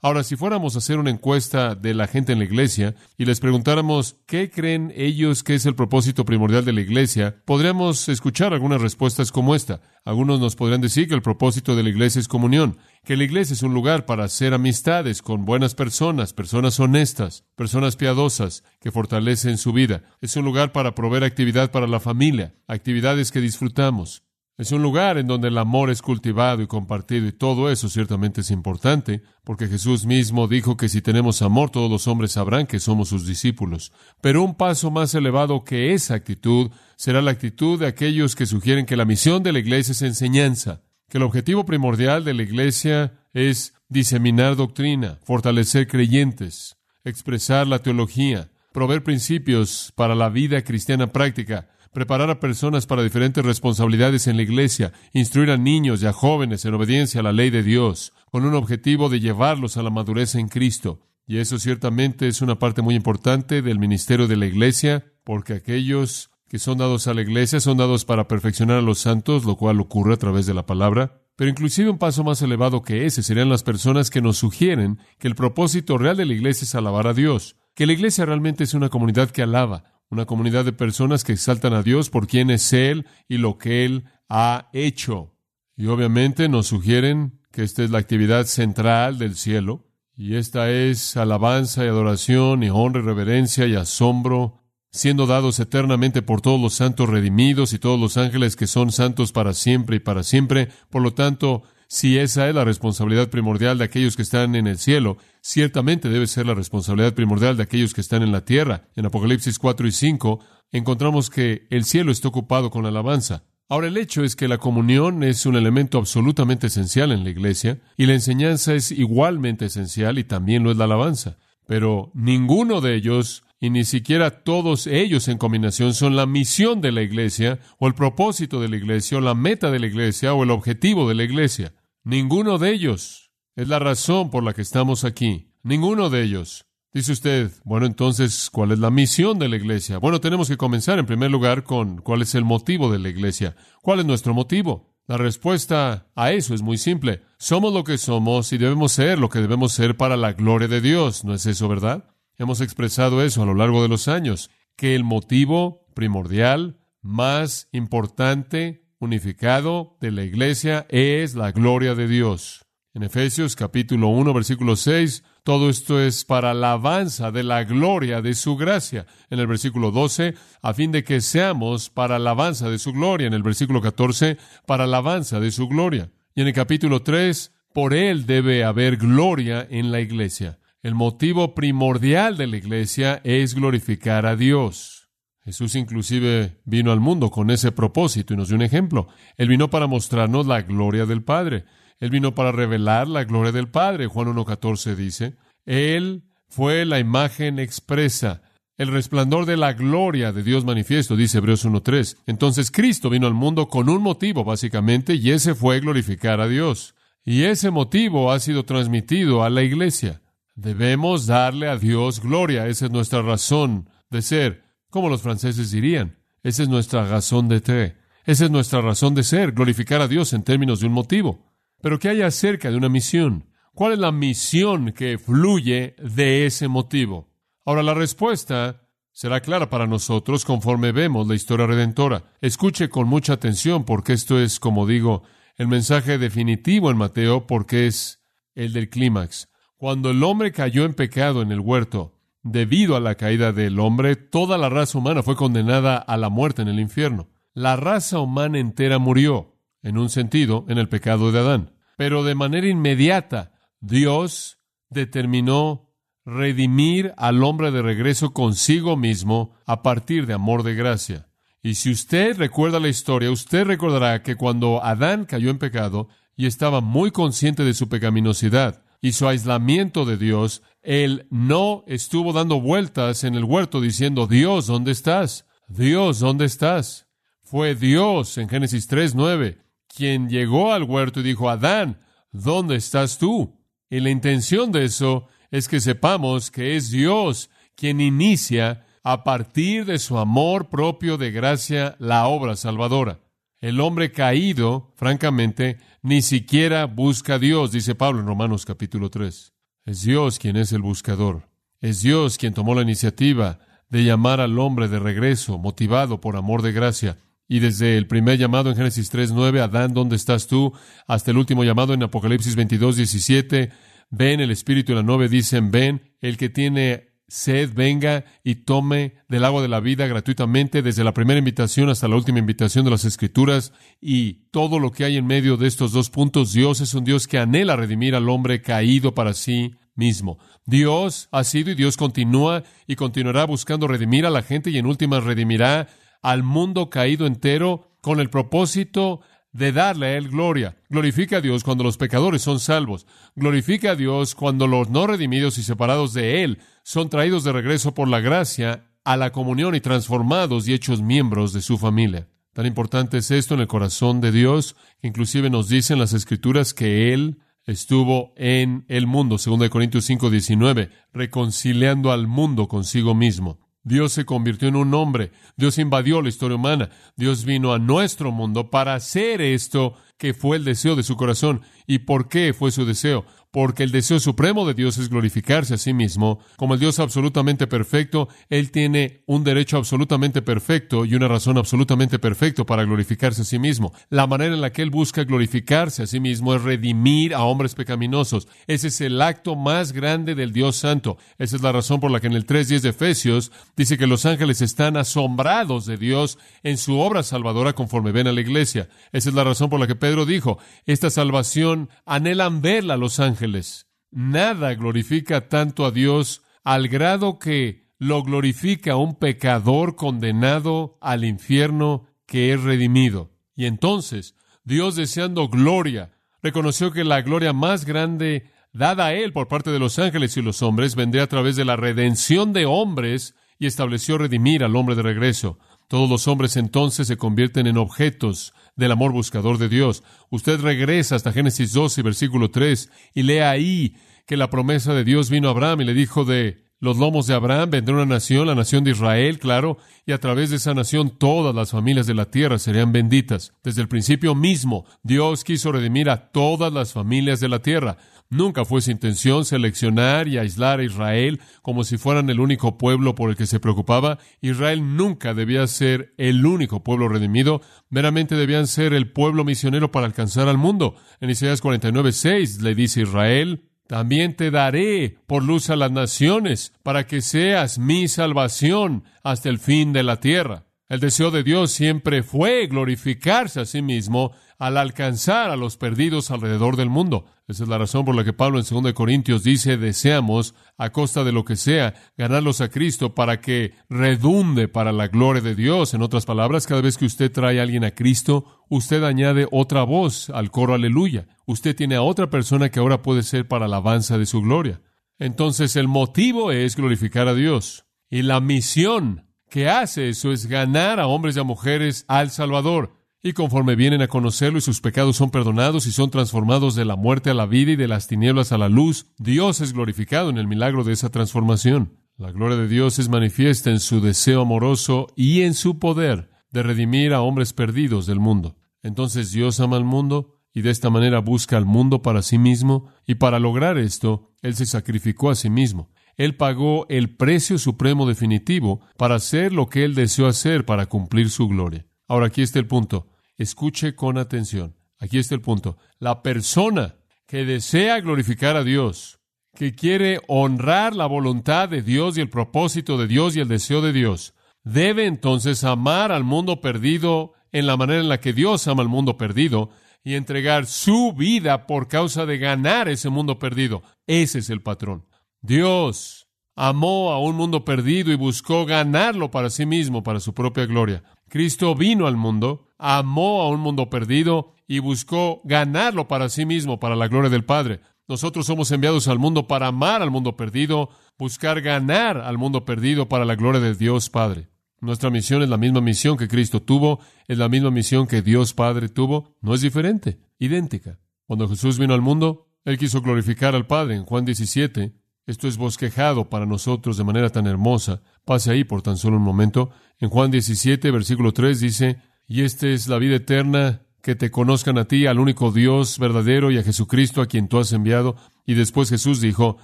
Ahora, 0.03 0.23
si 0.23 0.35
fuéramos 0.35 0.73
a 0.73 0.79
hacer 0.79 0.97
una 0.97 1.11
encuesta 1.11 1.75
de 1.75 1.93
la 1.93 2.07
gente 2.07 2.31
en 2.33 2.39
la 2.39 2.45
iglesia 2.45 2.95
y 3.19 3.25
les 3.25 3.39
preguntáramos 3.39 4.15
qué 4.25 4.49
creen 4.49 4.91
ellos 4.95 5.43
que 5.43 5.53
es 5.53 5.67
el 5.67 5.75
propósito 5.75 6.25
primordial 6.25 6.65
de 6.65 6.73
la 6.73 6.81
iglesia, 6.81 7.43
podríamos 7.45 8.09
escuchar 8.09 8.51
algunas 8.51 8.81
respuestas 8.81 9.31
como 9.31 9.53
esta. 9.53 9.79
Algunos 10.03 10.39
nos 10.39 10.55
podrían 10.55 10.81
decir 10.81 11.07
que 11.07 11.13
el 11.13 11.21
propósito 11.21 11.75
de 11.75 11.83
la 11.83 11.89
iglesia 11.89 12.19
es 12.19 12.27
comunión, 12.27 12.79
que 13.03 13.15
la 13.15 13.25
iglesia 13.25 13.53
es 13.53 13.61
un 13.61 13.75
lugar 13.75 14.07
para 14.07 14.23
hacer 14.23 14.55
amistades 14.55 15.21
con 15.21 15.45
buenas 15.45 15.75
personas, 15.75 16.33
personas 16.33 16.79
honestas, 16.79 17.45
personas 17.55 17.95
piadosas 17.95 18.63
que 18.79 18.91
fortalecen 18.91 19.59
su 19.59 19.71
vida. 19.71 20.01
Es 20.19 20.35
un 20.35 20.45
lugar 20.45 20.71
para 20.71 20.95
proveer 20.95 21.25
actividad 21.25 21.69
para 21.69 21.85
la 21.85 21.99
familia, 21.99 22.55
actividades 22.67 23.31
que 23.31 23.39
disfrutamos. 23.39 24.23
Es 24.61 24.71
un 24.71 24.83
lugar 24.83 25.17
en 25.17 25.25
donde 25.25 25.47
el 25.47 25.57
amor 25.57 25.89
es 25.89 26.03
cultivado 26.03 26.61
y 26.61 26.67
compartido 26.67 27.25
y 27.25 27.31
todo 27.31 27.71
eso 27.71 27.89
ciertamente 27.89 28.41
es 28.41 28.51
importante, 28.51 29.23
porque 29.43 29.67
Jesús 29.67 30.05
mismo 30.05 30.47
dijo 30.47 30.77
que 30.77 30.87
si 30.87 31.01
tenemos 31.01 31.41
amor 31.41 31.71
todos 31.71 31.89
los 31.89 32.07
hombres 32.07 32.33
sabrán 32.33 32.67
que 32.67 32.79
somos 32.79 33.09
sus 33.09 33.25
discípulos. 33.25 33.91
Pero 34.21 34.43
un 34.43 34.53
paso 34.53 34.91
más 34.91 35.15
elevado 35.15 35.63
que 35.63 35.95
esa 35.95 36.13
actitud 36.13 36.69
será 36.95 37.23
la 37.23 37.31
actitud 37.31 37.79
de 37.79 37.87
aquellos 37.87 38.35
que 38.35 38.45
sugieren 38.45 38.85
que 38.85 38.95
la 38.95 39.05
misión 39.05 39.41
de 39.41 39.51
la 39.51 39.57
iglesia 39.57 39.93
es 39.93 40.03
enseñanza, 40.03 40.83
que 41.09 41.17
el 41.17 41.23
objetivo 41.23 41.65
primordial 41.65 42.23
de 42.23 42.35
la 42.35 42.43
iglesia 42.43 43.13
es 43.33 43.73
diseminar 43.89 44.57
doctrina, 44.57 45.17
fortalecer 45.23 45.87
creyentes, 45.87 46.77
expresar 47.03 47.65
la 47.65 47.79
teología, 47.79 48.51
proveer 48.73 49.03
principios 49.03 49.91
para 49.95 50.13
la 50.13 50.29
vida 50.29 50.63
cristiana 50.63 51.07
práctica, 51.07 51.67
preparar 51.93 52.29
a 52.29 52.39
personas 52.39 52.85
para 52.85 53.03
diferentes 53.03 53.43
responsabilidades 53.43 54.27
en 54.27 54.37
la 54.37 54.43
iglesia, 54.43 54.93
instruir 55.13 55.51
a 55.51 55.57
niños 55.57 56.01
y 56.01 56.07
a 56.07 56.13
jóvenes 56.13 56.65
en 56.65 56.73
obediencia 56.73 57.19
a 57.19 57.23
la 57.23 57.33
ley 57.33 57.49
de 57.49 57.63
Dios, 57.63 58.13
con 58.31 58.45
un 58.45 58.53
objetivo 58.53 59.09
de 59.09 59.19
llevarlos 59.19 59.77
a 59.77 59.83
la 59.83 59.89
madurez 59.89 60.35
en 60.35 60.47
Cristo. 60.47 61.01
Y 61.27 61.37
eso 61.37 61.59
ciertamente 61.59 62.27
es 62.27 62.41
una 62.41 62.59
parte 62.59 62.81
muy 62.81 62.95
importante 62.95 63.61
del 63.61 63.79
ministerio 63.79 64.27
de 64.27 64.37
la 64.37 64.47
iglesia, 64.47 65.05
porque 65.23 65.53
aquellos 65.53 66.31
que 66.49 66.59
son 66.59 66.77
dados 66.77 67.07
a 67.07 67.13
la 67.13 67.21
iglesia 67.21 67.61
son 67.61 67.77
dados 67.77 68.03
para 68.03 68.27
perfeccionar 68.27 68.77
a 68.77 68.81
los 68.81 68.99
santos, 68.99 69.45
lo 69.45 69.55
cual 69.55 69.79
ocurre 69.79 70.13
a 70.13 70.17
través 70.17 70.45
de 70.45 70.53
la 70.53 70.65
palabra. 70.65 71.21
Pero 71.37 71.49
inclusive 71.49 71.89
un 71.89 71.97
paso 71.97 72.25
más 72.25 72.41
elevado 72.41 72.81
que 72.81 73.05
ese 73.05 73.23
serían 73.23 73.47
las 73.47 73.63
personas 73.63 74.09
que 74.09 74.21
nos 74.21 74.37
sugieren 74.37 74.99
que 75.17 75.29
el 75.29 75.35
propósito 75.35 75.97
real 75.97 76.17
de 76.17 76.25
la 76.25 76.33
iglesia 76.33 76.65
es 76.65 76.75
alabar 76.75 77.07
a 77.07 77.13
Dios, 77.13 77.55
que 77.73 77.85
la 77.85 77.93
iglesia 77.93 78.25
realmente 78.25 78.65
es 78.65 78.73
una 78.73 78.89
comunidad 78.89 79.29
que 79.29 79.41
alaba, 79.41 80.00
una 80.11 80.25
comunidad 80.25 80.65
de 80.65 80.73
personas 80.73 81.23
que 81.23 81.33
exaltan 81.33 81.73
a 81.73 81.83
Dios 81.83 82.09
por 82.09 82.27
quién 82.27 82.51
es 82.51 82.73
Él 82.73 83.07
y 83.27 83.37
lo 83.37 83.57
que 83.57 83.85
Él 83.85 84.03
ha 84.29 84.69
hecho. 84.73 85.33
Y 85.75 85.87
obviamente 85.87 86.49
nos 86.49 86.67
sugieren 86.67 87.39
que 87.51 87.63
esta 87.63 87.83
es 87.83 87.89
la 87.91 87.99
actividad 87.99 88.45
central 88.45 89.17
del 89.17 89.35
cielo, 89.35 89.87
y 90.15 90.35
esta 90.35 90.69
es 90.69 91.17
alabanza 91.17 91.83
y 91.83 91.87
adoración 91.87 92.61
y 92.61 92.69
honra 92.69 93.01
y 93.01 93.03
reverencia 93.05 93.65
y 93.65 93.75
asombro, 93.75 94.61
siendo 94.91 95.25
dados 95.25 95.59
eternamente 95.59 96.21
por 96.21 96.41
todos 96.41 96.59
los 96.59 96.73
santos 96.73 97.09
redimidos 97.09 97.71
y 97.73 97.79
todos 97.79 97.99
los 97.99 98.17
ángeles 98.17 98.57
que 98.57 98.67
son 98.67 98.91
santos 98.91 99.31
para 99.31 99.53
siempre 99.53 99.95
y 99.95 99.99
para 99.99 100.23
siempre. 100.23 100.67
Por 100.89 101.01
lo 101.01 101.13
tanto, 101.13 101.63
si 101.87 102.17
esa 102.17 102.49
es 102.49 102.55
la 102.55 102.65
responsabilidad 102.65 103.29
primordial 103.29 103.77
de 103.77 103.85
aquellos 103.85 104.15
que 104.15 104.21
están 104.21 104.55
en 104.55 104.67
el 104.67 104.77
cielo, 104.77 105.17
ciertamente 105.41 106.09
debe 106.09 106.27
ser 106.27 106.45
la 106.45 106.53
responsabilidad 106.53 107.13
primordial 107.13 107.57
de 107.57 107.63
aquellos 107.63 107.93
que 107.93 108.01
están 108.01 108.23
en 108.23 108.31
la 108.31 108.45
tierra. 108.45 108.89
En 108.95 109.05
Apocalipsis 109.05 109.59
4 109.59 109.87
y 109.87 109.91
5 109.91 110.39
encontramos 110.71 111.29
que 111.29 111.67
el 111.69 111.83
cielo 111.83 112.11
está 112.11 112.29
ocupado 112.29 112.69
con 112.69 112.85
alabanza. 112.85 113.43
Ahora 113.67 113.87
el 113.87 113.97
hecho 113.97 114.23
es 114.23 114.35
que 114.35 114.47
la 114.47 114.57
comunión 114.57 115.23
es 115.23 115.45
un 115.45 115.55
elemento 115.55 115.97
absolutamente 115.97 116.67
esencial 116.67 117.11
en 117.11 117.23
la 117.23 117.29
iglesia 117.29 117.79
y 117.97 118.05
la 118.05 118.13
enseñanza 118.13 118.73
es 118.73 118.91
igualmente 118.91 119.65
esencial 119.65 120.19
y 120.19 120.25
también 120.25 120.63
lo 120.63 120.71
es 120.71 120.77
la 120.77 120.83
alabanza. 120.83 121.37
Pero 121.67 122.11
ninguno 122.13 122.81
de 122.81 122.95
ellos 122.95 123.43
y 123.61 123.69
ni 123.69 123.85
siquiera 123.85 124.43
todos 124.43 124.87
ellos 124.87 125.27
en 125.27 125.37
combinación 125.37 125.93
son 125.93 126.15
la 126.15 126.25
misión 126.25 126.81
de 126.81 126.91
la 126.91 127.01
iglesia 127.01 127.59
o 127.79 127.87
el 127.87 127.93
propósito 127.93 128.59
de 128.59 128.67
la 128.67 128.75
iglesia 128.75 129.19
o 129.19 129.21
la 129.21 129.35
meta 129.35 129.71
de 129.71 129.79
la 129.79 129.87
iglesia 129.87 130.33
o 130.33 130.43
el 130.43 130.51
objetivo 130.51 131.07
de 131.07 131.15
la 131.15 131.23
iglesia. 131.23 131.73
Ninguno 132.03 132.57
de 132.57 132.71
ellos 132.71 133.20
es 133.55 133.67
la 133.67 133.79
razón 133.79 134.29
por 134.29 134.43
la 134.43 134.53
que 134.53 134.61
estamos 134.61 135.03
aquí. 135.03 135.51
Ninguno 135.63 136.09
de 136.09 136.23
ellos. 136.23 136.65
Dice 136.93 137.13
usted, 137.13 137.51
bueno, 137.63 137.85
entonces, 137.85 138.49
¿cuál 138.51 138.71
es 138.71 138.79
la 138.79 138.89
misión 138.89 139.39
de 139.39 139.47
la 139.47 139.55
iglesia? 139.55 139.97
Bueno, 139.97 140.19
tenemos 140.19 140.49
que 140.49 140.57
comenzar 140.57 140.99
en 140.99 141.05
primer 141.05 141.31
lugar 141.31 141.63
con 141.63 142.01
cuál 142.01 142.21
es 142.21 142.35
el 142.35 142.43
motivo 142.43 142.91
de 142.91 142.99
la 142.99 143.09
iglesia. 143.09 143.55
¿Cuál 143.81 144.01
es 144.01 144.05
nuestro 144.05 144.33
motivo? 144.33 144.93
La 145.07 145.17
respuesta 145.17 146.07
a 146.15 146.31
eso 146.31 146.53
es 146.53 146.61
muy 146.61 146.77
simple. 146.77 147.21
Somos 147.37 147.73
lo 147.73 147.83
que 147.83 147.97
somos 147.97 148.51
y 148.51 148.57
debemos 148.57 148.91
ser 148.91 149.19
lo 149.19 149.29
que 149.29 149.39
debemos 149.39 149.71
ser 149.71 149.95
para 149.95 150.17
la 150.17 150.33
gloria 150.33 150.67
de 150.67 150.81
Dios. 150.81 151.23
¿No 151.23 151.33
es 151.33 151.45
eso 151.45 151.69
verdad? 151.69 152.13
Hemos 152.37 152.59
expresado 152.59 153.23
eso 153.23 153.43
a 153.43 153.45
lo 153.45 153.53
largo 153.53 153.81
de 153.81 153.89
los 153.89 154.07
años, 154.07 154.49
que 154.75 154.95
el 154.95 155.03
motivo 155.03 155.85
primordial, 155.93 156.79
más 157.01 157.69
importante, 157.71 158.85
unificado 158.99 159.97
de 160.01 160.11
la 160.11 160.23
iglesia 160.23 160.85
es 160.89 161.35
la 161.35 161.51
gloria 161.51 161.95
de 161.95 162.07
Dios. 162.07 162.65
En 162.93 163.03
Efesios 163.03 163.55
capítulo 163.55 164.09
1 164.09 164.33
versículo 164.33 164.75
6, 164.75 165.23
todo 165.43 165.69
esto 165.69 166.01
es 166.01 166.25
para 166.25 166.53
la 166.53 166.73
alabanza 166.73 167.31
de 167.31 167.41
la 167.41 167.63
gloria 167.63 168.21
de 168.21 168.33
su 168.33 168.57
gracia. 168.57 169.05
En 169.29 169.39
el 169.39 169.47
versículo 169.47 169.91
12, 169.91 170.33
a 170.61 170.73
fin 170.73 170.91
de 170.91 171.05
que 171.05 171.21
seamos 171.21 171.89
para 171.89 172.19
la 172.19 172.31
alabanza 172.31 172.69
de 172.69 172.79
su 172.79 172.91
gloria. 172.91 173.27
En 173.27 173.33
el 173.33 173.43
versículo 173.43 173.79
14, 173.79 174.37
para 174.65 174.85
la 174.87 174.97
alabanza 174.97 175.39
de 175.39 175.51
su 175.51 175.69
gloria. 175.69 176.11
Y 176.35 176.41
en 176.41 176.47
el 176.47 176.53
capítulo 176.53 177.01
3, 177.01 177.53
por 177.73 177.93
él 177.93 178.25
debe 178.25 178.65
haber 178.65 178.97
gloria 178.97 179.65
en 179.69 179.93
la 179.93 180.01
iglesia. 180.01 180.59
El 180.83 180.93
motivo 180.93 181.55
primordial 181.55 182.35
de 182.35 182.47
la 182.47 182.57
iglesia 182.57 183.21
es 183.23 183.55
glorificar 183.55 184.25
a 184.25 184.35
Dios. 184.35 185.07
Jesús 185.45 185.75
inclusive 185.75 186.59
vino 186.65 186.91
al 186.91 186.99
mundo 186.99 187.31
con 187.31 187.51
ese 187.51 187.71
propósito 187.71 188.33
y 188.33 188.37
nos 188.37 188.49
dio 188.49 188.57
un 188.57 188.63
ejemplo. 188.63 189.07
Él 189.37 189.47
vino 189.47 189.69
para 189.69 189.87
mostrarnos 189.87 190.45
la 190.45 190.61
gloria 190.63 191.05
del 191.05 191.23
Padre. 191.23 191.63
Él 192.01 192.09
vino 192.09 192.35
para 192.35 192.51
revelar 192.51 193.07
la 193.07 193.23
gloria 193.23 193.53
del 193.53 193.69
Padre. 193.69 194.07
Juan 194.07 194.27
1.14 194.27 194.95
dice, 194.95 195.35
Él 195.65 196.23
fue 196.49 196.83
la 196.83 196.99
imagen 196.99 197.59
expresa, 197.59 198.41
el 198.77 198.87
resplandor 198.87 199.45
de 199.45 199.57
la 199.57 199.73
gloria 199.73 200.31
de 200.31 200.41
Dios 200.41 200.65
manifiesto, 200.65 201.15
dice 201.15 201.37
Hebreos 201.37 201.65
1.3. 201.65 202.17
Entonces 202.25 202.71
Cristo 202.71 203.11
vino 203.11 203.27
al 203.27 203.35
mundo 203.35 203.69
con 203.69 203.87
un 203.89 204.01
motivo, 204.01 204.43
básicamente, 204.43 205.13
y 205.13 205.29
ese 205.29 205.53
fue 205.53 205.79
glorificar 205.79 206.41
a 206.41 206.47
Dios. 206.47 206.95
Y 207.23 207.43
ese 207.43 207.69
motivo 207.69 208.31
ha 208.31 208.39
sido 208.39 208.65
transmitido 208.65 209.43
a 209.43 209.51
la 209.51 209.61
iglesia. 209.61 210.23
Debemos 210.55 211.27
darle 211.27 211.67
a 211.69 211.77
Dios 211.77 212.19
gloria. 212.19 212.65
Esa 212.65 212.85
es 212.85 212.91
nuestra 212.91 213.21
razón 213.21 213.87
de 214.09 214.23
ser. 214.23 214.63
Como 214.89 215.09
los 215.09 215.21
franceses 215.21 215.69
dirían, 215.69 216.17
esa 216.41 216.63
es 216.63 216.69
nuestra 216.69 217.05
razón 217.05 217.47
de 217.47 217.59
ser. 217.59 217.97
Esa 218.25 218.45
es 218.45 218.51
nuestra 218.51 218.81
razón 218.81 219.13
de 219.13 219.21
ser, 219.21 219.51
glorificar 219.51 220.01
a 220.01 220.07
Dios 220.07 220.33
en 220.33 220.41
términos 220.41 220.79
de 220.79 220.87
un 220.87 220.93
motivo. 220.93 221.50
Pero 221.81 221.99
¿qué 221.99 222.09
hay 222.09 222.21
acerca 222.21 222.69
de 222.69 222.77
una 222.77 222.89
misión? 222.89 223.47
¿Cuál 223.73 223.93
es 223.93 223.99
la 223.99 224.11
misión 224.11 224.91
que 224.91 225.17
fluye 225.17 225.95
de 225.97 226.45
ese 226.45 226.67
motivo? 226.67 227.29
Ahora, 227.65 227.83
la 227.83 227.93
respuesta 227.93 228.87
será 229.11 229.41
clara 229.41 229.69
para 229.69 229.87
nosotros 229.87 230.45
conforme 230.45 230.91
vemos 230.91 231.27
la 231.27 231.35
historia 231.35 231.67
redentora. 231.67 232.23
Escuche 232.41 232.89
con 232.89 233.07
mucha 233.07 233.33
atención 233.33 233.83
porque 233.83 234.13
esto 234.13 234.39
es, 234.39 234.59
como 234.59 234.85
digo, 234.85 235.23
el 235.57 235.67
mensaje 235.67 236.17
definitivo 236.17 236.91
en 236.91 236.97
Mateo 236.97 237.47
porque 237.47 237.87
es 237.87 238.23
el 238.55 238.73
del 238.73 238.89
clímax. 238.89 239.49
Cuando 239.77 240.11
el 240.11 240.23
hombre 240.23 240.51
cayó 240.51 240.85
en 240.85 240.93
pecado 240.93 241.41
en 241.41 241.51
el 241.51 241.59
huerto, 241.59 242.19
debido 242.43 242.95
a 242.95 242.99
la 242.99 243.15
caída 243.15 243.51
del 243.51 243.79
hombre, 243.79 244.15
toda 244.15 244.57
la 244.57 244.69
raza 244.69 244.97
humana 244.97 245.23
fue 245.23 245.35
condenada 245.35 245.97
a 245.97 246.17
la 246.17 246.29
muerte 246.29 246.61
en 246.61 246.67
el 246.67 246.79
infierno. 246.79 247.29
La 247.53 247.75
raza 247.75 248.19
humana 248.19 248.59
entera 248.59 248.99
murió, 248.99 249.55
en 249.83 249.97
un 249.97 250.09
sentido, 250.09 250.65
en 250.67 250.77
el 250.77 250.89
pecado 250.89 251.31
de 251.31 251.39
Adán. 251.39 251.73
Pero 251.97 252.23
de 252.23 252.35
manera 252.35 252.67
inmediata, 252.67 253.51
Dios 253.79 254.59
determinó 254.89 255.89
redimir 256.25 257.13
al 257.17 257.43
hombre 257.43 257.71
de 257.71 257.81
regreso 257.81 258.33
consigo 258.33 258.95
mismo 258.95 259.55
a 259.65 259.81
partir 259.81 260.27
de 260.27 260.33
amor 260.33 260.63
de 260.63 260.75
gracia. 260.75 261.27
Y 261.63 261.75
si 261.75 261.91
usted 261.91 262.37
recuerda 262.37 262.79
la 262.79 262.89
historia, 262.89 263.31
usted 263.31 263.65
recordará 263.65 264.23
que 264.23 264.35
cuando 264.35 264.83
Adán 264.83 265.25
cayó 265.25 265.49
en 265.49 265.59
pecado 265.59 266.09
y 266.35 266.45
estaba 266.45 266.81
muy 266.81 267.11
consciente 267.11 267.63
de 267.63 267.73
su 267.73 267.87
pecaminosidad 267.87 268.83
y 268.99 269.13
su 269.13 269.27
aislamiento 269.27 270.05
de 270.05 270.17
Dios, 270.17 270.63
él 270.81 271.27
no 271.29 271.83
estuvo 271.87 272.33
dando 272.33 272.61
vueltas 272.61 273.23
en 273.23 273.35
el 273.35 273.43
huerto 273.43 273.81
diciendo, 273.81 274.27
Dios, 274.27 274.67
¿dónde 274.67 274.91
estás? 274.91 275.45
Dios, 275.67 276.19
¿dónde 276.19 276.45
estás? 276.45 277.07
Fue 277.43 277.75
Dios 277.75 278.37
en 278.37 278.49
Génesis 278.49 278.89
3.9 278.89 279.57
quien 279.95 280.29
llegó 280.29 280.73
al 280.73 280.83
huerto 280.83 281.19
y 281.19 281.23
dijo, 281.23 281.49
Adán, 281.49 281.99
¿dónde 282.31 282.75
estás 282.75 283.17
tú? 283.17 283.59
Y 283.89 283.99
la 283.99 284.09
intención 284.09 284.71
de 284.71 284.85
eso 284.85 285.27
es 285.51 285.67
que 285.67 285.79
sepamos 285.79 286.49
que 286.49 286.75
es 286.75 286.91
Dios 286.91 287.49
quien 287.75 287.99
inicia 287.99 288.85
a 289.03 289.23
partir 289.23 289.85
de 289.85 289.99
su 289.99 290.17
amor 290.17 290.69
propio 290.69 291.17
de 291.17 291.31
gracia 291.31 291.95
la 291.99 292.27
obra 292.27 292.55
salvadora. 292.55 293.19
El 293.59 293.79
hombre 293.79 294.11
caído, 294.11 294.91
francamente, 294.95 295.77
ni 296.01 296.21
siquiera 296.21 296.85
busca 296.85 297.35
a 297.35 297.39
Dios, 297.39 297.71
dice 297.71 297.93
Pablo 297.95 298.21
en 298.21 298.27
Romanos 298.27 298.65
capítulo 298.65 299.09
3. 299.09 299.53
Es 299.85 300.01
Dios 300.03 300.39
quien 300.39 300.55
es 300.57 300.71
el 300.71 300.81
buscador. 300.81 301.49
Es 301.79 302.01
Dios 302.01 302.37
quien 302.37 302.53
tomó 302.53 302.75
la 302.75 302.81
iniciativa 302.81 303.59
de 303.89 304.03
llamar 304.03 304.39
al 304.39 304.57
hombre 304.57 304.87
de 304.87 304.99
regreso, 304.99 305.57
motivado 305.57 306.21
por 306.21 306.37
amor 306.37 306.61
de 306.61 306.71
gracia. 306.71 307.17
Y 307.51 307.59
desde 307.59 307.97
el 307.97 308.07
primer 308.07 308.37
llamado 308.37 308.69
en 308.69 308.77
Génesis 308.77 309.13
3.9, 309.13 309.59
Adán, 309.59 309.93
¿dónde 309.93 310.15
estás 310.15 310.47
tú? 310.47 310.71
Hasta 311.05 311.31
el 311.31 311.37
último 311.37 311.65
llamado 311.65 311.93
en 311.93 312.01
Apocalipsis 312.01 312.55
22.17, 312.55 313.71
ven, 314.09 314.39
el 314.39 314.51
Espíritu 314.51 314.93
y 314.93 314.95
la 314.95 315.03
nube 315.03 315.27
dicen, 315.27 315.69
ven, 315.69 316.15
el 316.21 316.37
que 316.37 316.47
tiene 316.47 317.09
sed, 317.27 317.73
venga 317.73 318.23
y 318.45 318.63
tome 318.63 319.15
del 319.27 319.43
agua 319.43 319.61
de 319.61 319.67
la 319.67 319.81
vida 319.81 320.07
gratuitamente, 320.07 320.81
desde 320.81 321.03
la 321.03 321.13
primera 321.13 321.39
invitación 321.39 321.89
hasta 321.89 322.07
la 322.07 322.15
última 322.15 322.39
invitación 322.39 322.85
de 322.85 322.91
las 322.91 323.03
Escrituras, 323.03 323.73
y 323.99 324.45
todo 324.51 324.79
lo 324.79 324.93
que 324.93 325.03
hay 325.03 325.17
en 325.17 325.27
medio 325.27 325.57
de 325.57 325.67
estos 325.67 325.91
dos 325.91 326.09
puntos, 326.09 326.53
Dios 326.53 326.79
es 326.79 326.93
un 326.93 327.03
Dios 327.03 327.27
que 327.27 327.37
anhela 327.37 327.75
redimir 327.75 328.15
al 328.15 328.29
hombre 328.29 328.61
caído 328.61 329.13
para 329.13 329.33
sí 329.33 329.75
mismo. 329.93 330.37
Dios 330.65 331.27
ha 331.33 331.43
sido 331.43 331.71
y 331.71 331.75
Dios 331.75 331.97
continúa 331.97 332.63
y 332.87 332.95
continuará 332.95 333.43
buscando 333.43 333.89
redimir 333.89 334.25
a 334.25 334.29
la 334.29 334.41
gente 334.41 334.69
y 334.69 334.77
en 334.77 334.85
últimas 334.85 335.25
redimirá 335.25 335.89
al 336.21 336.43
mundo 336.43 336.89
caído 336.89 337.25
entero 337.25 337.97
con 338.01 338.19
el 338.19 338.29
propósito 338.29 339.21
de 339.53 339.71
darle 339.71 340.07
a 340.07 340.17
Él 340.17 340.29
gloria. 340.29 340.77
Glorifica 340.89 341.37
a 341.37 341.41
Dios 341.41 341.63
cuando 341.63 341.83
los 341.83 341.97
pecadores 341.97 342.41
son 342.41 342.59
salvos. 342.59 343.05
Glorifica 343.35 343.91
a 343.91 343.95
Dios 343.95 344.35
cuando 344.35 344.67
los 344.67 344.89
no 344.89 345.07
redimidos 345.07 345.57
y 345.57 345.63
separados 345.63 346.13
de 346.13 346.43
Él 346.43 346.59
son 346.83 347.09
traídos 347.09 347.43
de 347.43 347.51
regreso 347.51 347.93
por 347.93 348.07
la 348.07 348.19
gracia 348.19 348.85
a 349.03 349.17
la 349.17 349.31
comunión 349.31 349.75
y 349.75 349.81
transformados 349.81 350.67
y 350.67 350.73
hechos 350.73 351.01
miembros 351.01 351.53
de 351.53 351.61
su 351.61 351.77
familia. 351.77 352.27
Tan 352.53 352.65
importante 352.65 353.17
es 353.17 353.31
esto 353.31 353.53
en 353.53 353.61
el 353.61 353.67
corazón 353.67 354.19
de 354.21 354.31
Dios, 354.31 354.75
que 355.01 355.07
inclusive 355.07 355.49
nos 355.49 355.69
dicen 355.69 355.99
las 355.99 356.13
Escrituras 356.13 356.73
que 356.73 357.13
Él 357.13 357.39
estuvo 357.65 358.33
en 358.35 358.85
el 358.87 359.07
mundo, 359.07 359.37
2 359.43 359.69
Corintios 359.69 360.05
5, 360.05 360.29
19, 360.29 360.89
reconciliando 361.13 362.11
al 362.11 362.27
mundo 362.27 362.67
consigo 362.67 363.15
mismo. 363.15 363.59
Dios 363.83 364.13
se 364.13 364.25
convirtió 364.25 364.67
en 364.67 364.75
un 364.75 364.93
hombre, 364.93 365.31
Dios 365.57 365.77
invadió 365.77 366.21
la 366.21 366.29
historia 366.29 366.55
humana, 366.55 366.89
Dios 367.15 367.45
vino 367.45 367.73
a 367.73 367.79
nuestro 367.79 368.31
mundo 368.31 368.69
para 368.69 368.93
hacer 368.93 369.41
esto 369.41 369.95
que 370.21 370.35
fue 370.35 370.55
el 370.55 370.63
deseo 370.63 370.95
de 370.95 371.01
su 371.01 371.17
corazón. 371.17 371.61
¿Y 371.87 371.97
por 371.97 372.29
qué 372.29 372.53
fue 372.53 372.69
su 372.69 372.85
deseo? 372.85 373.25
porque 373.51 373.83
el 373.83 373.91
deseo 373.91 374.19
supremo 374.19 374.65
de 374.65 374.73
Dios 374.73 374.97
es 374.97 375.09
glorificarse 375.09 375.73
a 375.73 375.77
sí 375.77 375.93
mismo. 375.93 376.39
Como 376.55 376.73
el 376.73 376.79
Dios 376.79 376.99
absolutamente 376.99 377.67
perfecto, 377.67 378.29
Él 378.49 378.71
tiene 378.71 379.23
un 379.27 379.43
derecho 379.43 379.77
absolutamente 379.77 380.41
perfecto 380.41 381.05
y 381.05 381.15
una 381.15 381.27
razón 381.27 381.57
absolutamente 381.57 382.17
perfecta 382.17 382.65
para 382.65 382.85
glorificarse 382.85 383.41
a 383.41 383.45
sí 383.45 383.59
mismo. 383.59 383.93
La 384.09 384.25
manera 384.25 384.53
en 384.53 384.61
la 384.61 384.71
que 384.71 384.81
Él 384.81 384.89
busca 384.89 385.25
glorificarse 385.25 386.03
a 386.03 386.07
sí 386.07 386.19
mismo 386.19 386.55
es 386.55 386.63
redimir 386.63 387.35
a 387.35 387.43
hombres 387.43 387.75
pecaminosos. 387.75 388.47
Ese 388.67 388.87
es 388.87 389.01
el 389.01 389.21
acto 389.21 389.55
más 389.55 389.91
grande 389.91 390.33
del 390.33 390.53
Dios 390.53 390.77
Santo. 390.77 391.17
Esa 391.37 391.57
es 391.57 391.61
la 391.61 391.73
razón 391.73 391.99
por 391.99 392.09
la 392.09 392.21
que 392.21 392.27
en 392.27 392.33
el 392.33 392.45
3.10 392.45 392.79
de 392.79 392.89
Efesios 392.89 393.51
dice 393.75 393.97
que 393.97 394.07
los 394.07 394.25
ángeles 394.25 394.61
están 394.61 394.95
asombrados 394.95 395.85
de 395.85 395.97
Dios 395.97 396.37
en 396.63 396.77
su 396.77 396.99
obra 396.99 397.21
salvadora 397.21 397.73
conforme 397.73 398.13
ven 398.13 398.27
a 398.27 398.31
la 398.31 398.41
iglesia. 398.41 398.87
Esa 399.11 399.29
es 399.29 399.35
la 399.35 399.43
razón 399.43 399.69
por 399.69 399.79
la 399.79 399.87
que 399.87 399.95
Pedro 399.95 400.10
dijo, 400.25 400.59
esta 400.85 401.09
salvación 401.09 401.89
anhelan 402.05 402.61
verla 402.61 402.97
los 402.97 403.19
ángeles 403.19 403.87
Nada 404.11 404.73
glorifica 404.75 405.47
tanto 405.47 405.85
a 405.85 405.91
Dios 405.91 406.41
al 406.65 406.89
grado 406.89 407.39
que 407.39 407.87
lo 407.97 408.23
glorifica 408.23 408.97
un 408.97 409.15
pecador 409.15 409.95
condenado 409.95 410.97
al 410.99 411.23
infierno 411.23 412.07
que 412.25 412.51
es 412.51 412.61
redimido. 412.61 413.31
Y 413.55 413.67
entonces, 413.67 414.35
Dios 414.65 414.97
deseando 414.97 415.47
gloria, 415.47 416.11
reconoció 416.43 416.91
que 416.91 417.05
la 417.05 417.21
gloria 417.21 417.53
más 417.53 417.85
grande 417.85 418.49
dada 418.73 419.07
a 419.07 419.13
él 419.13 419.31
por 419.31 419.47
parte 419.47 419.71
de 419.71 419.79
los 419.79 419.97
ángeles 419.97 420.35
y 420.35 420.41
los 420.41 420.61
hombres 420.61 420.95
vendría 420.95 421.23
a 421.23 421.27
través 421.27 421.55
de 421.55 421.63
la 421.63 421.77
redención 421.77 422.51
de 422.51 422.65
hombres 422.65 423.35
y 423.59 423.65
estableció 423.65 424.17
redimir 424.17 424.63
al 424.63 424.75
hombre 424.75 424.95
de 424.95 425.03
regreso. 425.03 425.57
Todos 425.91 426.09
los 426.09 426.29
hombres 426.29 426.55
entonces 426.55 427.05
se 427.05 427.17
convierten 427.17 427.67
en 427.67 427.75
objetos 427.75 428.53
del 428.77 428.93
amor 428.93 429.11
buscador 429.11 429.57
de 429.57 429.67
Dios. 429.67 430.03
Usted 430.29 430.61
regresa 430.61 431.17
hasta 431.17 431.33
Génesis 431.33 431.73
12, 431.73 432.01
versículo 432.01 432.49
3, 432.49 432.89
y 433.13 433.23
lee 433.23 433.39
ahí 433.39 433.97
que 434.25 434.37
la 434.37 434.49
promesa 434.49 434.93
de 434.93 435.03
Dios 435.03 435.29
vino 435.29 435.49
a 435.49 435.51
Abraham 435.51 435.81
y 435.81 435.83
le 435.83 435.93
dijo 435.93 436.23
de 436.23 436.63
los 436.79 436.97
lomos 436.97 437.27
de 437.27 437.33
Abraham 437.33 437.71
vendrá 437.71 437.93
una 437.93 438.05
nación, 438.05 438.47
la 438.47 438.55
nación 438.55 438.85
de 438.85 438.91
Israel, 438.91 439.37
claro, 439.37 439.79
y 440.05 440.13
a 440.13 440.17
través 440.17 440.49
de 440.49 440.55
esa 440.55 440.73
nación 440.73 441.09
todas 441.19 441.53
las 441.53 441.71
familias 441.71 442.07
de 442.07 442.13
la 442.13 442.31
tierra 442.31 442.57
serían 442.57 442.93
benditas. 442.93 443.51
Desde 443.61 443.81
el 443.81 443.89
principio 443.89 444.33
mismo, 444.33 444.85
Dios 445.03 445.43
quiso 445.43 445.73
redimir 445.73 446.09
a 446.09 446.31
todas 446.31 446.71
las 446.71 446.93
familias 446.93 447.41
de 447.41 447.49
la 447.49 447.59
tierra. 447.59 447.97
Nunca 448.31 448.63
fue 448.63 448.79
su 448.79 448.91
intención 448.91 449.43
seleccionar 449.43 450.29
y 450.29 450.37
aislar 450.37 450.79
a 450.79 450.85
Israel 450.85 451.41
como 451.61 451.83
si 451.83 451.97
fueran 451.97 452.29
el 452.29 452.39
único 452.39 452.77
pueblo 452.77 453.13
por 453.13 453.29
el 453.29 453.35
que 453.35 453.45
se 453.45 453.59
preocupaba. 453.59 454.19
Israel 454.39 454.95
nunca 454.95 455.33
debía 455.33 455.67
ser 455.67 456.13
el 456.17 456.45
único 456.45 456.81
pueblo 456.81 457.09
redimido, 457.09 457.61
meramente 457.89 458.35
debían 458.35 458.67
ser 458.67 458.93
el 458.93 459.11
pueblo 459.11 459.43
misionero 459.43 459.91
para 459.91 460.05
alcanzar 460.05 460.47
al 460.47 460.57
mundo. 460.57 460.95
En 461.19 461.29
Isaías 461.29 461.59
49, 461.59 462.13
6 462.13 462.61
le 462.61 462.73
dice 462.73 463.01
Israel, 463.01 463.65
también 463.87 464.37
te 464.37 464.49
daré 464.49 465.17
por 465.27 465.43
luz 465.43 465.69
a 465.69 465.75
las 465.75 465.91
naciones, 465.91 466.71
para 466.83 467.07
que 467.07 467.19
seas 467.21 467.79
mi 467.79 468.07
salvación 468.07 469.03
hasta 469.23 469.49
el 469.49 469.59
fin 469.59 469.91
de 469.91 470.03
la 470.03 470.21
tierra. 470.21 470.63
El 470.87 471.01
deseo 471.01 471.31
de 471.31 471.43
Dios 471.43 471.71
siempre 471.71 472.23
fue 472.23 472.67
glorificarse 472.67 473.59
a 473.59 473.65
sí 473.65 473.81
mismo 473.81 474.31
al 474.59 474.77
alcanzar 474.77 475.49
a 475.49 475.55
los 475.55 475.75
perdidos 475.75 476.31
alrededor 476.31 476.75
del 476.75 476.89
mundo. 476.89 477.25
Esa 477.51 477.63
es 477.63 477.69
la 477.69 477.77
razón 477.77 478.05
por 478.05 478.15
la 478.15 478.23
que 478.23 478.31
Pablo 478.31 478.59
en 478.59 478.83
2 478.83 478.93
Corintios 478.93 479.43
dice, 479.43 479.75
deseamos, 479.75 480.55
a 480.77 480.91
costa 480.91 481.25
de 481.25 481.33
lo 481.33 481.43
que 481.43 481.57
sea, 481.57 481.93
ganarlos 482.17 482.61
a 482.61 482.69
Cristo 482.69 483.13
para 483.13 483.41
que 483.41 483.73
redunde 483.89 484.69
para 484.69 484.93
la 484.93 485.09
gloria 485.09 485.41
de 485.41 485.53
Dios. 485.53 485.93
En 485.93 486.01
otras 486.01 486.25
palabras, 486.25 486.65
cada 486.65 486.79
vez 486.79 486.97
que 486.97 487.03
usted 487.03 487.29
trae 487.29 487.59
a 487.59 487.63
alguien 487.63 487.83
a 487.83 487.91
Cristo, 487.91 488.63
usted 488.69 489.03
añade 489.03 489.49
otra 489.51 489.83
voz 489.83 490.29
al 490.29 490.49
coro 490.49 490.75
aleluya. 490.75 491.27
Usted 491.45 491.75
tiene 491.75 491.95
a 491.95 492.03
otra 492.03 492.29
persona 492.29 492.69
que 492.69 492.79
ahora 492.79 493.01
puede 493.01 493.21
ser 493.21 493.45
para 493.49 493.67
la 493.67 493.75
alabanza 493.75 494.17
de 494.17 494.25
su 494.25 494.41
gloria. 494.41 494.81
Entonces 495.19 495.75
el 495.75 495.89
motivo 495.89 496.53
es 496.53 496.77
glorificar 496.77 497.27
a 497.27 497.35
Dios. 497.35 497.85
Y 498.09 498.21
la 498.21 498.39
misión 498.39 499.27
que 499.49 499.67
hace 499.67 500.07
eso 500.07 500.31
es 500.31 500.45
ganar 500.45 501.01
a 501.01 501.07
hombres 501.07 501.35
y 501.35 501.41
a 501.41 501.43
mujeres 501.43 502.05
al 502.07 502.31
Salvador. 502.31 503.00
Y 503.23 503.33
conforme 503.33 503.75
vienen 503.75 504.01
a 504.01 504.07
conocerlo 504.07 504.57
y 504.57 504.61
sus 504.61 504.81
pecados 504.81 505.17
son 505.17 505.29
perdonados 505.29 505.85
y 505.85 505.91
son 505.91 506.09
transformados 506.09 506.73
de 506.73 506.85
la 506.85 506.95
muerte 506.95 507.29
a 507.29 507.35
la 507.35 507.45
vida 507.45 507.73
y 507.73 507.75
de 507.75 507.87
las 507.87 508.07
tinieblas 508.07 508.51
a 508.51 508.57
la 508.57 508.67
luz, 508.67 509.13
Dios 509.19 509.61
es 509.61 509.73
glorificado 509.73 510.31
en 510.31 510.39
el 510.39 510.47
milagro 510.47 510.83
de 510.83 510.93
esa 510.93 511.09
transformación. 511.09 511.99
La 512.17 512.31
gloria 512.31 512.57
de 512.57 512.67
Dios 512.67 512.97
es 512.97 513.09
manifiesta 513.09 513.69
en 513.69 513.79
su 513.79 514.01
deseo 514.01 514.41
amoroso 514.41 515.07
y 515.15 515.41
en 515.41 515.53
su 515.53 515.77
poder 515.77 516.31
de 516.49 516.63
redimir 516.63 517.13
a 517.13 517.21
hombres 517.21 517.53
perdidos 517.53 518.07
del 518.07 518.19
mundo. 518.19 518.57
Entonces 518.81 519.31
Dios 519.31 519.59
ama 519.59 519.77
al 519.77 519.85
mundo 519.85 520.39
y 520.53 520.61
de 520.61 520.71
esta 520.71 520.89
manera 520.89 521.19
busca 521.19 521.57
al 521.57 521.65
mundo 521.65 522.01
para 522.01 522.21
sí 522.21 522.37
mismo, 522.37 522.89
y 523.05 523.15
para 523.15 523.39
lograr 523.39 523.77
esto, 523.77 524.33
Él 524.41 524.55
se 524.55 524.65
sacrificó 524.65 525.29
a 525.29 525.35
sí 525.35 525.49
mismo. 525.49 525.91
Él 526.17 526.35
pagó 526.35 526.85
el 526.89 527.15
precio 527.15 527.57
supremo 527.57 528.05
definitivo 528.05 528.81
para 528.97 529.15
hacer 529.15 529.53
lo 529.53 529.69
que 529.69 529.85
Él 529.85 529.95
deseó 529.95 530.27
hacer 530.27 530.65
para 530.65 530.87
cumplir 530.87 531.29
su 531.29 531.47
gloria. 531.47 531.85
Ahora 532.07 532.27
aquí 532.27 532.41
está 532.41 532.59
el 532.59 532.67
punto. 532.67 533.07
Escuche 533.41 533.95
con 533.95 534.19
atención. 534.19 534.75
Aquí 534.99 535.17
está 535.17 535.33
el 535.33 535.41
punto. 535.41 535.75
La 535.97 536.21
persona 536.21 536.97
que 537.25 537.43
desea 537.43 537.99
glorificar 537.99 538.55
a 538.55 538.63
Dios, 538.63 539.19
que 539.55 539.73
quiere 539.73 540.21
honrar 540.27 540.95
la 540.95 541.07
voluntad 541.07 541.67
de 541.67 541.81
Dios 541.81 542.17
y 542.17 542.21
el 542.21 542.29
propósito 542.29 542.99
de 542.99 543.07
Dios 543.07 543.35
y 543.35 543.39
el 543.39 543.47
deseo 543.47 543.81
de 543.81 543.93
Dios, 543.93 544.35
debe 544.63 545.07
entonces 545.07 545.63
amar 545.63 546.11
al 546.11 546.23
mundo 546.23 546.61
perdido 546.61 547.33
en 547.51 547.65
la 547.65 547.77
manera 547.77 547.99
en 547.99 548.09
la 548.09 548.19
que 548.19 548.31
Dios 548.31 548.67
ama 548.67 548.83
al 548.83 548.89
mundo 548.89 549.17
perdido 549.17 549.71
y 550.03 550.13
entregar 550.13 550.67
su 550.67 551.11
vida 551.11 551.65
por 551.65 551.87
causa 551.87 552.27
de 552.27 552.37
ganar 552.37 552.89
ese 552.89 553.09
mundo 553.09 553.39
perdido. 553.39 553.81
Ese 554.05 554.37
es 554.37 554.51
el 554.51 554.61
patrón. 554.61 555.07
Dios 555.41 556.27
amó 556.55 557.11
a 557.11 557.19
un 557.19 557.37
mundo 557.37 557.65
perdido 557.65 558.11
y 558.11 558.15
buscó 558.15 558.67
ganarlo 558.67 559.31
para 559.31 559.49
sí 559.49 559.65
mismo, 559.65 560.03
para 560.03 560.19
su 560.19 560.31
propia 560.35 560.67
gloria. 560.67 561.03
Cristo 561.31 561.73
vino 561.75 562.07
al 562.07 562.17
mundo, 562.17 562.67
amó 562.77 563.41
a 563.41 563.47
un 563.47 563.61
mundo 563.61 563.89
perdido 563.89 564.53
y 564.67 564.79
buscó 564.79 565.39
ganarlo 565.45 566.09
para 566.09 566.27
sí 566.27 566.45
mismo, 566.45 566.77
para 566.77 566.97
la 566.97 567.07
gloria 567.07 567.29
del 567.29 567.45
Padre. 567.45 567.79
Nosotros 568.05 568.45
somos 568.45 568.69
enviados 568.71 569.07
al 569.07 569.17
mundo 569.17 569.47
para 569.47 569.67
amar 569.67 570.01
al 570.01 570.11
mundo 570.11 570.35
perdido, 570.35 570.89
buscar 571.17 571.61
ganar 571.61 572.17
al 572.17 572.37
mundo 572.37 572.65
perdido 572.65 573.07
para 573.07 573.23
la 573.23 573.35
gloria 573.35 573.61
de 573.61 573.75
Dios 573.75 574.09
Padre. 574.09 574.49
Nuestra 574.81 575.09
misión 575.09 575.41
es 575.41 575.47
la 575.47 575.55
misma 575.55 575.79
misión 575.79 576.17
que 576.17 576.27
Cristo 576.27 576.61
tuvo, 576.61 576.99
es 577.29 577.37
la 577.37 577.47
misma 577.47 577.71
misión 577.71 578.07
que 578.07 578.21
Dios 578.21 578.53
Padre 578.53 578.89
tuvo, 578.89 579.37
no 579.39 579.53
es 579.53 579.61
diferente, 579.61 580.19
idéntica. 580.37 580.99
Cuando 581.27 581.47
Jesús 581.47 581.79
vino 581.79 581.93
al 581.93 582.01
mundo, 582.01 582.49
Él 582.65 582.77
quiso 582.77 583.01
glorificar 583.01 583.55
al 583.55 583.67
Padre. 583.67 583.95
En 583.95 584.03
Juan 584.03 584.25
17, 584.25 584.91
esto 585.25 585.47
es 585.47 585.57
bosquejado 585.57 586.29
para 586.29 586.45
nosotros 586.45 586.97
de 586.97 587.03
manera 587.03 587.29
tan 587.29 587.47
hermosa. 587.47 588.01
Pase 588.25 588.51
ahí 588.51 588.63
por 588.63 588.81
tan 588.81 588.97
solo 588.97 589.17
un 589.17 589.23
momento. 589.23 589.71
En 589.99 590.09
Juan 590.09 590.31
17, 590.31 590.89
versículo 590.91 591.31
3 591.31 591.59
dice, 591.59 591.97
y 592.27 592.41
esta 592.43 592.67
es 592.67 592.87
la 592.87 592.97
vida 592.97 593.17
eterna, 593.17 593.81
que 594.01 594.15
te 594.15 594.31
conozcan 594.31 594.77
a 594.77 594.85
ti, 594.85 595.05
al 595.05 595.19
único 595.19 595.51
Dios 595.51 595.99
verdadero 595.99 596.49
y 596.49 596.57
a 596.57 596.63
Jesucristo 596.63 597.21
a 597.21 597.27
quien 597.27 597.47
tú 597.47 597.59
has 597.59 597.71
enviado. 597.71 598.15
Y 598.45 598.55
después 598.55 598.89
Jesús 598.89 599.21
dijo, 599.21 599.57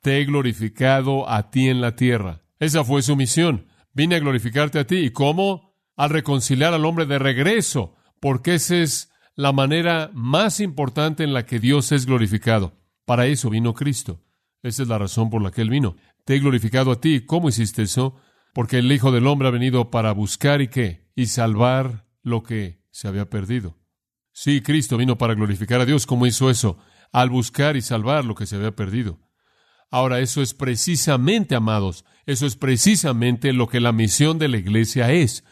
te 0.00 0.20
he 0.20 0.24
glorificado 0.24 1.28
a 1.30 1.50
ti 1.50 1.68
en 1.68 1.80
la 1.80 1.96
tierra. 1.96 2.42
Esa 2.58 2.84
fue 2.84 3.02
su 3.02 3.16
misión. 3.16 3.66
Vine 3.94 4.16
a 4.16 4.20
glorificarte 4.20 4.78
a 4.78 4.86
ti. 4.86 4.96
¿Y 4.96 5.10
cómo? 5.10 5.74
Al 5.96 6.10
reconciliar 6.10 6.74
al 6.74 6.84
hombre 6.84 7.06
de 7.06 7.18
regreso, 7.18 7.94
porque 8.20 8.54
esa 8.54 8.76
es 8.76 9.10
la 9.34 9.52
manera 9.52 10.10
más 10.12 10.60
importante 10.60 11.24
en 11.24 11.32
la 11.32 11.46
que 11.46 11.58
Dios 11.58 11.92
es 11.92 12.06
glorificado. 12.06 12.74
Para 13.04 13.26
eso 13.26 13.50
vino 13.50 13.74
Cristo. 13.74 14.20
Esa 14.62 14.82
es 14.82 14.88
la 14.88 14.98
razón 14.98 15.30
por 15.30 15.42
la 15.42 15.50
que 15.50 15.62
Él 15.62 15.70
vino. 15.70 15.96
Te 16.24 16.36
he 16.36 16.38
glorificado 16.38 16.92
a 16.92 17.00
ti. 17.00 17.24
¿Cómo 17.26 17.48
hiciste 17.48 17.82
eso? 17.82 18.16
Porque 18.54 18.78
el 18.78 18.90
Hijo 18.92 19.10
del 19.10 19.26
Hombre 19.26 19.48
ha 19.48 19.52
venido 19.52 19.90
para 19.90 20.12
buscar 20.12 20.60
y 20.62 20.68
qué? 20.68 21.10
Y 21.16 21.26
salvar 21.26 22.06
lo 22.22 22.42
que 22.42 22.82
se 22.90 23.08
había 23.08 23.28
perdido. 23.28 23.78
Sí, 24.32 24.62
Cristo 24.62 24.96
vino 24.96 25.18
para 25.18 25.34
glorificar 25.34 25.80
a 25.80 25.84
Dios. 25.84 26.06
¿Cómo 26.06 26.26
hizo 26.26 26.48
eso? 26.48 26.78
Al 27.10 27.28
buscar 27.28 27.76
y 27.76 27.82
salvar 27.82 28.24
lo 28.24 28.34
que 28.34 28.46
se 28.46 28.56
había 28.56 28.74
perdido. 28.74 29.18
Ahora, 29.90 30.20
eso 30.20 30.40
es 30.40 30.54
precisamente, 30.54 31.54
amados, 31.54 32.06
eso 32.24 32.46
es 32.46 32.56
precisamente 32.56 33.52
lo 33.52 33.68
que 33.68 33.80
la 33.80 33.92
misión 33.92 34.38
de 34.38 34.48
la 34.48 34.56
iglesia 34.56 35.12
es. 35.12 35.44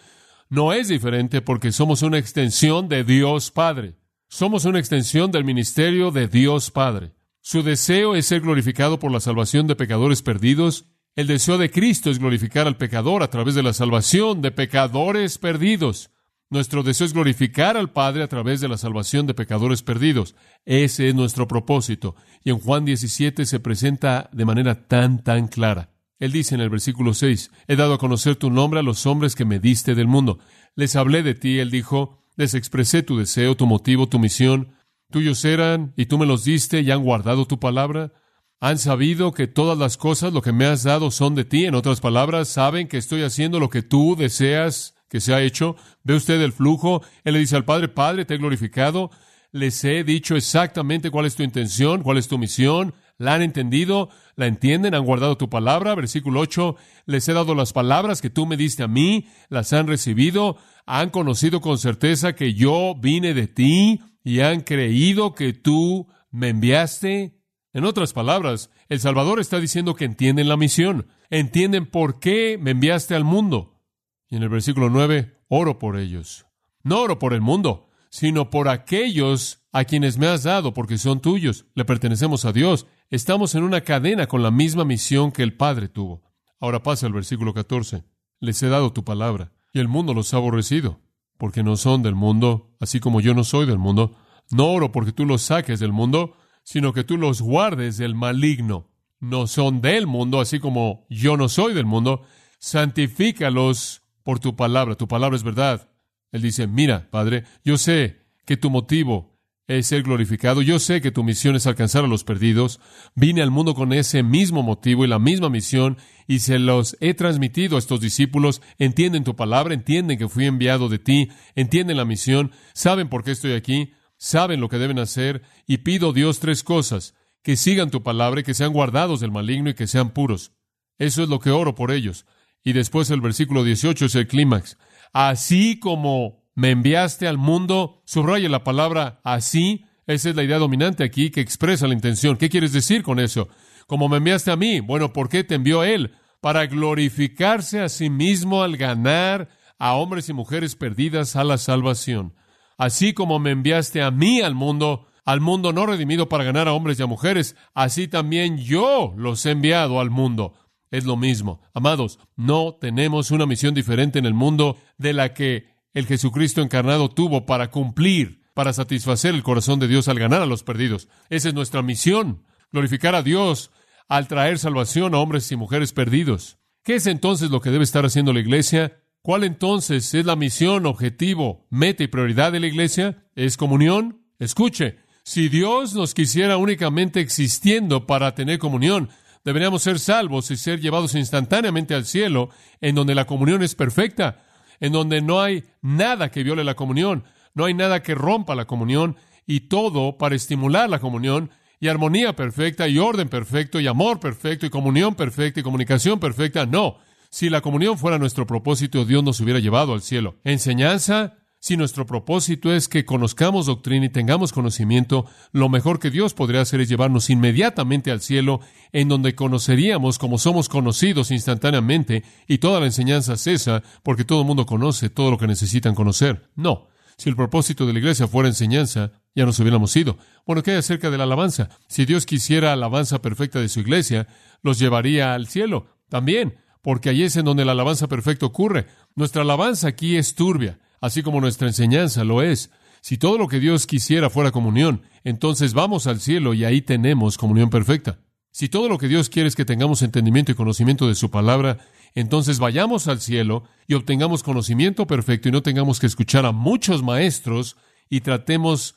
No 0.49 0.73
es 0.73 0.89
diferente 0.89 1.43
porque 1.43 1.73
somos 1.73 2.03
una 2.03 2.19
extensión 2.19 2.89
de 2.89 3.05
Dios 3.05 3.51
Padre. 3.51 3.97
Somos 4.29 4.65
una 4.65 4.79
extensión 4.79 5.31
del 5.31 5.45
ministerio 5.45 6.11
de 6.11 6.27
Dios 6.29 6.71
Padre. 6.71 7.13
Su 7.43 7.63
deseo 7.63 8.15
es 8.15 8.27
ser 8.27 8.43
glorificado 8.43 8.99
por 8.99 9.11
la 9.11 9.21
salvación 9.21 9.67
de 9.67 9.77
pecadores 9.77 10.23
perdidos. 10.23 10.85
El 11.17 11.27
deseo 11.27 11.59
de 11.59 11.71
Cristo 11.71 12.11
es 12.11 12.19
glorificar 12.19 12.67
al 12.67 12.77
pecador 12.77 13.23
a 13.23 13.31
través 13.31 13.55
de 13.55 13.63
la 13.63 13.73
salvación 13.73 14.43
de 14.43 14.51
pecadores 14.51 15.39
perdidos. 15.39 16.11
Nuestro 16.51 16.83
deseo 16.83 17.07
es 17.07 17.13
glorificar 17.13 17.77
al 17.77 17.93
Padre 17.93 18.25
a 18.25 18.29
través 18.29 18.61
de 18.61 18.69
la 18.69 18.77
salvación 18.77 19.27
de 19.27 19.35
pecadores 19.35 19.83
perdidos. 19.83 20.35
Ese 20.65 21.09
es 21.09 21.15
nuestro 21.15 21.49
propósito. 21.49 22.15
Y 22.45 22.51
en 22.51 22.59
Juan 22.59 22.85
17 22.85 23.47
se 23.47 23.61
presenta 23.61 24.29
de 24.33 24.45
manera 24.45 24.87
tan, 24.87 25.23
tan 25.23 25.49
clara. 25.49 25.91
Él 26.19 26.33
dice 26.33 26.55
en 26.55 26.61
el 26.61 26.69
versículo 26.69 27.15
6, 27.15 27.51
He 27.69 27.77
dado 27.77 27.95
a 27.95 27.99
conocer 27.99 28.37
tu 28.37 28.51
nombre 28.51 28.81
a 28.81 28.83
los 28.83 29.07
hombres 29.07 29.35
que 29.35 29.47
me 29.47 29.61
diste 29.61 29.95
del 29.95 30.09
mundo. 30.09 30.41
Les 30.75 30.95
hablé 30.95 31.23
de 31.23 31.35
ti, 31.35 31.59
él 31.59 31.71
dijo, 31.71 32.21
les 32.37 32.55
expresé 32.55 33.03
tu 33.03 33.19
deseo, 33.19 33.57
tu 33.57 33.67
motivo, 33.67 34.09
tu 34.09 34.19
misión. 34.19 34.73
Tuyos 35.11 35.45
eran, 35.45 35.93
y 35.97 36.07
tú 36.07 36.19
me 36.19 36.27
los 36.27 36.45
diste, 36.45 36.81
y 36.81 36.91
han 36.91 37.03
guardado 37.03 37.47
tu 37.47 37.59
palabra. 37.59 38.13
Han 38.61 38.79
sabido 38.79 39.33
que 39.33 39.47
todas 39.47 39.79
las 39.79 39.97
cosas, 39.97 40.33
lo 40.33 40.43
que 40.43 40.53
me 40.53 40.67
has 40.67 40.83
dado, 40.83 41.11
son 41.11 41.35
de 41.35 41.45
ti. 41.45 41.65
En 41.67 41.75
otras 41.75 42.01
palabras, 42.01 42.49
saben 42.49 42.89
que 42.89 42.99
estoy 42.99 43.23
haciendo 43.23 43.59
lo 43.59 43.71
que 43.71 43.83
tú 43.83 44.17
deseas 44.17 44.95
que 45.09 45.21
se 45.21 45.35
ha 45.35 45.43
hecho. 45.43 45.77
¿Ve 46.05 46.15
usted 46.15 46.41
el 46.41 46.53
flujo? 46.53 47.03
Él 47.25 47.35
le 47.35 47.41
dice 47.41 47.57
al 47.57 47.65
Padre, 47.65 47.89
Padre, 47.89 48.25
te 48.25 48.35
he 48.35 48.39
glorificado. 48.39 49.11
Les 49.53 49.83
he 49.85 50.05
dicho 50.05 50.37
exactamente 50.37 51.11
cuál 51.11 51.27
es 51.27 51.35
tu 51.35 51.43
intención, 51.43 52.03
cuál 52.03 52.19
es 52.19 52.29
tu 52.29 52.39
misión. 52.39 52.95
La 53.19 53.35
han 53.35 53.43
entendido, 53.43 54.09
la 54.37 54.47
entienden, 54.47 54.95
han 54.95 55.05
guardado 55.05 55.37
tu 55.37 55.51
palabra. 55.51 55.95
Versículo 55.95 56.41
8, 56.41 56.77
les 57.07 57.29
he 57.29 57.33
dado 57.33 57.55
las 57.55 57.73
palabras 57.73 58.23
que 58.23 58.31
tú 58.31 58.47
me 58.47 58.57
diste 58.57 58.83
a 58.83 58.89
mí, 58.89 59.27
las 59.49 59.73
han 59.73 59.87
recibido, 59.87 60.57
han 60.87 61.11
conocido 61.11 61.61
con 61.61 61.79
certeza 61.79 62.35
que 62.35 62.55
yo 62.55 62.95
vine 62.95 63.35
de 63.35 63.49
ti 63.49 64.01
y 64.23 64.41
han 64.41 64.61
creído 64.61 65.35
que 65.35 65.53
tú 65.53 66.09
me 66.31 66.49
enviaste. 66.49 67.39
En 67.73 67.85
otras 67.85 68.13
palabras, 68.13 68.71
el 68.89 69.01
Salvador 69.01 69.41
está 69.41 69.61
diciendo 69.61 69.95
que 69.95 70.05
entienden 70.05 70.49
la 70.49 70.57
misión, 70.57 71.07
entienden 71.31 71.87
por 71.87 72.19
qué 72.19 72.59
me 72.61 72.73
enviaste 72.73 73.15
al 73.15 73.25
mundo. 73.25 73.81
Y 74.29 74.37
en 74.37 74.43
el 74.43 74.49
versículo 74.49 74.91
9, 74.91 75.37
oro 75.49 75.79
por 75.79 75.99
ellos. 75.99 76.47
No 76.83 77.01
oro 77.01 77.19
por 77.19 77.35
el 77.35 77.41
mundo, 77.41 77.89
sino 78.11 78.51
por 78.51 78.69
aquellos 78.69 79.63
a 79.73 79.85
quienes 79.85 80.19
me 80.19 80.27
has 80.27 80.43
dado, 80.43 80.75
porque 80.75 80.99
son 80.99 81.21
tuyos. 81.21 81.67
Le 81.75 81.85
pertenecemos 81.85 82.45
a 82.45 82.53
Dios. 82.53 82.87
Estamos 83.11 83.55
en 83.55 83.63
una 83.63 83.83
cadena 83.83 84.27
con 84.27 84.43
la 84.43 84.51
misma 84.51 84.85
misión 84.85 85.33
que 85.33 85.43
el 85.43 85.55
Padre 85.55 85.89
tuvo. 85.89 86.23
Ahora 86.59 86.83
pasa 86.83 87.07
el 87.07 87.13
versículo 87.13 87.55
14. 87.55 88.05
Les 88.41 88.63
he 88.63 88.69
dado 88.69 88.93
tu 88.93 89.05
palabra, 89.05 89.53
y 89.73 89.81
el 89.81 89.89
mundo 89.89 90.15
los 90.15 90.33
ha 90.35 90.39
aborrecido, 90.39 91.01
porque 91.41 91.63
no 91.63 91.79
son 91.79 92.03
del 92.03 92.15
mundo, 92.15 92.77
así 92.81 93.01
como 93.01 93.23
yo 93.23 93.33
no 93.33 93.45
soy 93.45 93.65
del 93.65 93.79
mundo. 93.79 94.15
No 94.51 94.67
oro 94.67 94.93
porque 94.93 95.11
tú 95.11 95.25
los 95.25 95.41
saques 95.41 95.81
del 95.81 95.91
mundo, 95.91 96.37
sino 96.65 96.93
que 96.93 97.03
tú 97.03 97.17
los 97.17 97.41
guardes 97.41 97.97
del 97.97 98.15
maligno. 98.15 98.91
No 99.21 99.47
son 99.47 99.81
del 99.81 100.07
mundo, 100.07 100.39
así 100.39 100.61
como 100.61 101.07
yo 101.09 101.39
no 101.39 101.49
soy 101.49 101.73
del 101.73 101.87
mundo. 101.87 102.25
Santifícalos 102.59 104.03
por 104.23 104.39
tu 104.39 104.55
palabra. 104.55 104.97
Tu 104.97 105.09
palabra 105.09 105.35
es 105.35 105.43
verdad. 105.43 105.89
Él 106.31 106.43
dice, 106.43 106.67
mira, 106.67 107.09
Padre, 107.11 107.45
yo 107.65 107.79
sé 107.79 108.21
que 108.45 108.59
tu 108.59 108.69
motivo 108.69 109.40
es 109.79 109.87
ser 109.87 110.03
glorificado. 110.03 110.63
Yo 110.63 110.81
sé 110.81 111.01
que 111.01 111.13
tu 111.13 111.23
misión 111.23 111.55
es 111.55 111.67
alcanzar 111.69 112.05
a 112.05 112.09
los 112.09 112.25
perdidos. 112.25 112.81
Vine 113.15 113.41
al 113.41 113.53
mundo 113.53 113.75
con 113.77 113.93
ese 113.93 114.25
mismo 114.25 114.65
motivo 114.65 115.05
y 115.05 115.09
la 115.09 115.21
misma 115.21 115.49
misión 115.49 115.97
y 116.27 116.41
se 116.41 116.59
los 116.59 116.97
he 117.01 117.15
transmitido 117.15 117.77
a 117.77 117.79
estos 117.79 118.01
discípulos. 118.01 118.63
Entienden 118.79 119.23
tu 119.23 119.37
palabra, 119.37 119.73
entienden 119.73 120.19
que 120.19 120.29
fui 120.29 120.47
enviado 120.47 120.89
de 120.89 120.99
ti, 120.99 121.29
entienden 121.55 121.99
la 121.99 122.05
misión, 122.05 122.51
saben 122.75 123.09
por 123.09 123.23
qué 123.23 123.31
estoy 123.31 123.53
aquí, 123.53 123.93
saben 124.17 124.61
lo 124.61 124.69
que 124.69 124.79
deben 124.79 124.99
hacer 124.99 125.43
y 125.69 125.79
pido 125.79 126.13
Dios 126.13 126.41
tres 126.41 126.65
cosas, 126.65 127.15
que 127.45 127.57
sigan 127.57 127.91
tu 127.91 128.03
palabra 128.03 128.43
que 128.43 128.55
sean 128.55 128.73
guardados 128.73 129.21
del 129.21 129.31
maligno 129.31 129.71
y 129.71 129.75
que 129.75 129.87
sean 129.87 130.11
puros. 130.11 130.51
Eso 130.99 131.23
es 131.23 131.29
lo 131.29 131.39
que 131.39 131.51
oro 131.51 131.77
por 131.77 131.93
ellos. 131.93 132.27
Y 132.65 132.73
después 132.73 133.09
el 133.11 133.21
versículo 133.21 133.63
18 133.63 134.07
es 134.07 134.15
el 134.17 134.27
clímax. 134.27 134.79
Así 135.13 135.79
como 135.79 136.40
me 136.61 136.73
enviaste 136.73 137.27
al 137.27 137.39
mundo, 137.39 138.03
subraya 138.05 138.51
la 138.51 138.65
palabra 138.65 139.19
así, 139.25 139.87
esa 140.07 140.29
es 140.29 140.37
la 140.37 140.43
idea 140.43 140.59
dominante 140.59 141.03
aquí 141.03 141.31
que 141.31 141.41
expresa 141.41 141.87
la 141.87 141.95
intención. 141.95 142.37
¿Qué 142.37 142.51
quieres 142.51 142.75
decir 142.75 143.03
con 143.03 143.19
eso? 143.19 143.49
Como 143.87 144.11
me 144.11 144.19
enviaste 144.19 144.51
a 144.51 144.57
mí, 144.57 144.81
bueno, 144.81 145.11
¿por 145.15 145.31
qué 145.31 145.43
te 145.43 145.55
envió 145.55 145.85
Él? 145.85 146.13
Para 146.43 146.67
glorificarse 146.67 147.81
a 147.81 147.89
sí 147.89 148.11
mismo 148.11 148.63
al 148.63 148.77
ganar 148.77 149.49
a 149.79 149.95
hombres 149.95 150.29
y 150.29 150.35
mujeres 150.35 150.77
perdidas 150.77 151.35
a 151.35 151.45
la 151.45 151.57
salvación. 151.57 152.35
Así 152.77 153.15
como 153.15 153.39
me 153.39 153.53
enviaste 153.53 154.03
a 154.03 154.11
mí 154.11 154.43
al 154.43 154.55
mundo, 154.55 155.07
al 155.25 155.41
mundo 155.41 155.73
no 155.73 155.87
redimido 155.87 156.29
para 156.29 156.45
ganar 156.45 156.69
a 156.69 156.75
hombres 156.75 157.01
y 157.01 157.03
a 157.03 157.07
mujeres, 157.07 157.57
así 157.73 158.07
también 158.07 158.59
yo 158.59 159.15
los 159.17 159.47
he 159.47 159.53
enviado 159.53 159.99
al 159.99 160.11
mundo 160.11 160.53
es 160.91 161.05
lo 161.05 161.17
mismo. 161.17 161.61
Amados, 161.73 162.19
no 162.37 162.75
tenemos 162.75 163.31
una 163.31 163.47
misión 163.47 163.75
diferente 163.75 164.19
en 164.19 164.27
el 164.27 164.35
mundo 164.35 164.77
de 164.99 165.13
la 165.13 165.35
que 165.35 165.70
el 165.95 166.07
Jesucristo 166.07 166.63
encarnado 166.63 167.11
tuvo 167.11 167.47
para 167.47 167.71
cumplir, 167.71 168.43
para 168.55 168.73
satisfacer 168.73 169.35
el 169.35 169.43
corazón 169.43 169.81
de 169.81 169.89
Dios 169.89 170.09
al 170.09 170.19
ganar 170.19 170.43
a 170.43 170.47
los 170.47 170.63
perdidos. 170.63 171.09
Esa 171.29 171.49
es 171.49 171.55
nuestra 171.55 171.83
misión, 171.83 172.45
glorificar 172.73 173.15
a 173.15 173.23
Dios 173.23 173.71
al 174.09 174.29
traer 174.29 174.59
salvación 174.59 175.15
a 175.15 175.19
hombres 175.19 175.51
y 175.53 175.57
mujeres 175.57 175.93
perdidos. 175.93 176.59
¿Qué 176.83 176.97
es 176.97 177.07
entonces 177.07 177.51
lo 177.51 177.61
que 177.61 177.71
debe 177.71 177.85
estar 177.85 178.05
haciendo 178.05 178.33
la 178.33 178.41
iglesia? 178.41 179.03
¿Cuál 179.23 179.45
entonces 179.45 180.15
es 180.15 180.25
la 180.25 180.35
misión, 180.35 180.87
objetivo, 180.87 181.67
meta 181.71 182.03
y 182.03 182.09
prioridad 182.09 182.53
de 182.53 182.61
la 182.61 182.67
iglesia? 182.67 183.25
¿Es 183.35 183.57
comunión? 183.57 184.23
Escuche, 184.39 184.97
si 185.23 185.49
Dios 185.49 185.95
nos 185.95 186.15
quisiera 186.15 186.57
únicamente 186.57 187.21
existiendo 187.21 188.07
para 188.07 188.35
tener 188.35 188.59
comunión, 188.59 189.11
deberíamos 189.45 189.83
ser 189.83 189.99
salvos 189.99 190.51
y 190.51 190.57
ser 190.57 190.81
llevados 190.81 191.15
instantáneamente 191.15 191.95
al 191.95 192.07
cielo, 192.07 192.49
en 192.81 192.95
donde 192.95 193.15
la 193.15 193.27
comunión 193.27 193.63
es 193.63 193.75
perfecta, 193.75 194.43
en 194.81 194.93
donde 194.93 195.21
no 195.21 195.41
hay 195.41 195.65
nada 195.83 196.31
que 196.31 196.43
viole 196.43 196.65
la 196.65 196.75
comunión, 196.75 197.25
no 197.55 197.67
hay 197.67 197.75
nada 197.75 198.03
que 198.03 198.15
rompa 198.15 198.55
la 198.55 198.67
comunión, 198.67 199.17
y 199.47 199.61
todo 199.61 200.17
para 200.19 200.35
estimular 200.35 200.89
la 200.89 200.99
comunión, 200.99 201.51
y 201.81 201.89
armonía 201.89 202.35
perfecta, 202.37 202.89
y 202.89 202.99
orden 202.99 203.29
perfecto, 203.29 203.81
y 203.81 203.87
amor 203.87 204.21
perfecto, 204.21 204.67
y 204.67 204.71
comunión 204.71 205.15
perfecta, 205.15 205.61
y 205.61 205.63
comunicación 205.63 206.21
perfecta. 206.21 206.67
No, 206.67 206.99
si 207.31 207.49
la 207.49 207.61
comunión 207.61 207.99
fuera 207.99 208.19
nuestro 208.19 208.47
propósito, 208.47 209.05
Dios 209.05 209.23
nos 209.25 209.41
hubiera 209.41 209.61
llevado 209.61 209.93
al 209.93 210.03
cielo. 210.03 210.37
Enseñanza, 210.45 211.39
si 211.63 211.77
nuestro 211.77 212.07
propósito 212.07 212.73
es 212.73 212.89
que 212.89 213.05
conozcamos 213.05 213.67
doctrina 213.67 214.07
y 214.07 214.09
tengamos 214.09 214.51
conocimiento, 214.51 215.27
lo 215.53 215.69
mejor 215.69 215.99
que 215.99 216.11
Dios 216.11 216.33
podría 216.33 216.63
hacer 216.63 216.81
es 216.81 216.89
llevarnos 216.89 217.29
inmediatamente 217.29 218.11
al 218.11 218.23
cielo, 218.23 218.61
en 218.93 219.09
donde 219.09 219.35
conoceríamos 219.35 220.19
como 220.19 220.39
somos 220.39 220.71
conocidos 220.71 221.31
instantáneamente, 221.31 222.25
y 222.49 222.59
toda 222.59 222.81
la 222.81 222.87
enseñanza 222.87 223.37
cesa, 223.37 223.83
porque 224.03 224.25
todo 224.25 224.41
el 224.41 224.47
mundo 224.47 224.65
conoce 224.65 225.11
todo 225.11 225.31
lo 225.31 225.37
que 225.37 225.47
necesitan 225.47 225.95
conocer. 225.95 226.49
No. 226.57 226.89
Si 227.19 227.29
el 227.29 227.37
propósito 227.37 227.85
de 227.85 227.93
la 227.93 227.99
iglesia 227.99 228.27
fuera 228.27 228.49
enseñanza, 228.49 229.13
ya 229.35 229.45
nos 229.45 229.61
hubiéramos 229.61 229.95
ido. 229.95 230.17
Bueno, 230.47 230.63
¿qué 230.63 230.71
hay 230.71 230.79
acerca 230.79 231.11
de 231.11 231.19
la 231.19 231.25
alabanza? 231.25 231.69
Si 231.89 232.07
Dios 232.07 232.25
quisiera 232.25 232.73
alabanza 232.73 233.21
perfecta 233.21 233.61
de 233.61 233.69
su 233.69 233.81
iglesia, 233.81 234.27
los 234.63 234.79
llevaría 234.79 235.35
al 235.35 235.47
cielo 235.47 235.89
también, 236.09 236.57
porque 236.81 237.11
allí 237.11 237.25
es 237.25 237.37
en 237.37 237.45
donde 237.45 237.67
la 237.67 237.73
alabanza 237.73 238.09
perfecta 238.09 238.47
ocurre. 238.47 238.87
Nuestra 239.15 239.43
alabanza 239.43 239.89
aquí 239.89 240.17
es 240.17 240.35
turbia 240.35 240.79
así 241.01 241.23
como 241.23 241.41
nuestra 241.41 241.69
enseñanza 241.69 242.25
lo 242.25 242.43
es. 242.43 242.71
Si 243.01 243.17
todo 243.17 243.39
lo 243.39 243.49
que 243.49 243.61
Dios 243.61 243.87
quisiera 243.87 244.31
fuera 244.31 244.51
comunión, 244.51 245.03
entonces 245.25 245.73
vamos 245.73 246.07
al 246.07 246.21
cielo 246.21 246.55
y 246.55 246.65
ahí 246.65 246.83
tenemos 246.83 247.39
comunión 247.39 247.71
perfecta. 247.71 248.19
Si 248.53 248.69
todo 248.69 248.89
lo 248.89 248.99
que 248.99 249.09
Dios 249.09 249.29
quiere 249.31 249.49
es 249.49 249.55
que 249.55 249.65
tengamos 249.65 250.03
entendimiento 250.03 250.53
y 250.53 250.57
conocimiento 250.57 251.07
de 251.07 251.15
su 251.15 251.31
palabra, 251.31 251.79
entonces 252.15 252.59
vayamos 252.59 253.07
al 253.07 253.21
cielo 253.21 253.65
y 253.87 253.95
obtengamos 253.95 254.43
conocimiento 254.43 255.07
perfecto 255.07 255.49
y 255.49 255.53
no 255.53 255.63
tengamos 255.63 256.01
que 256.01 256.07
escuchar 256.07 256.45
a 256.45 256.53
muchos 256.53 257.03
maestros 257.03 257.77
y 258.09 258.21
tratemos 258.21 258.97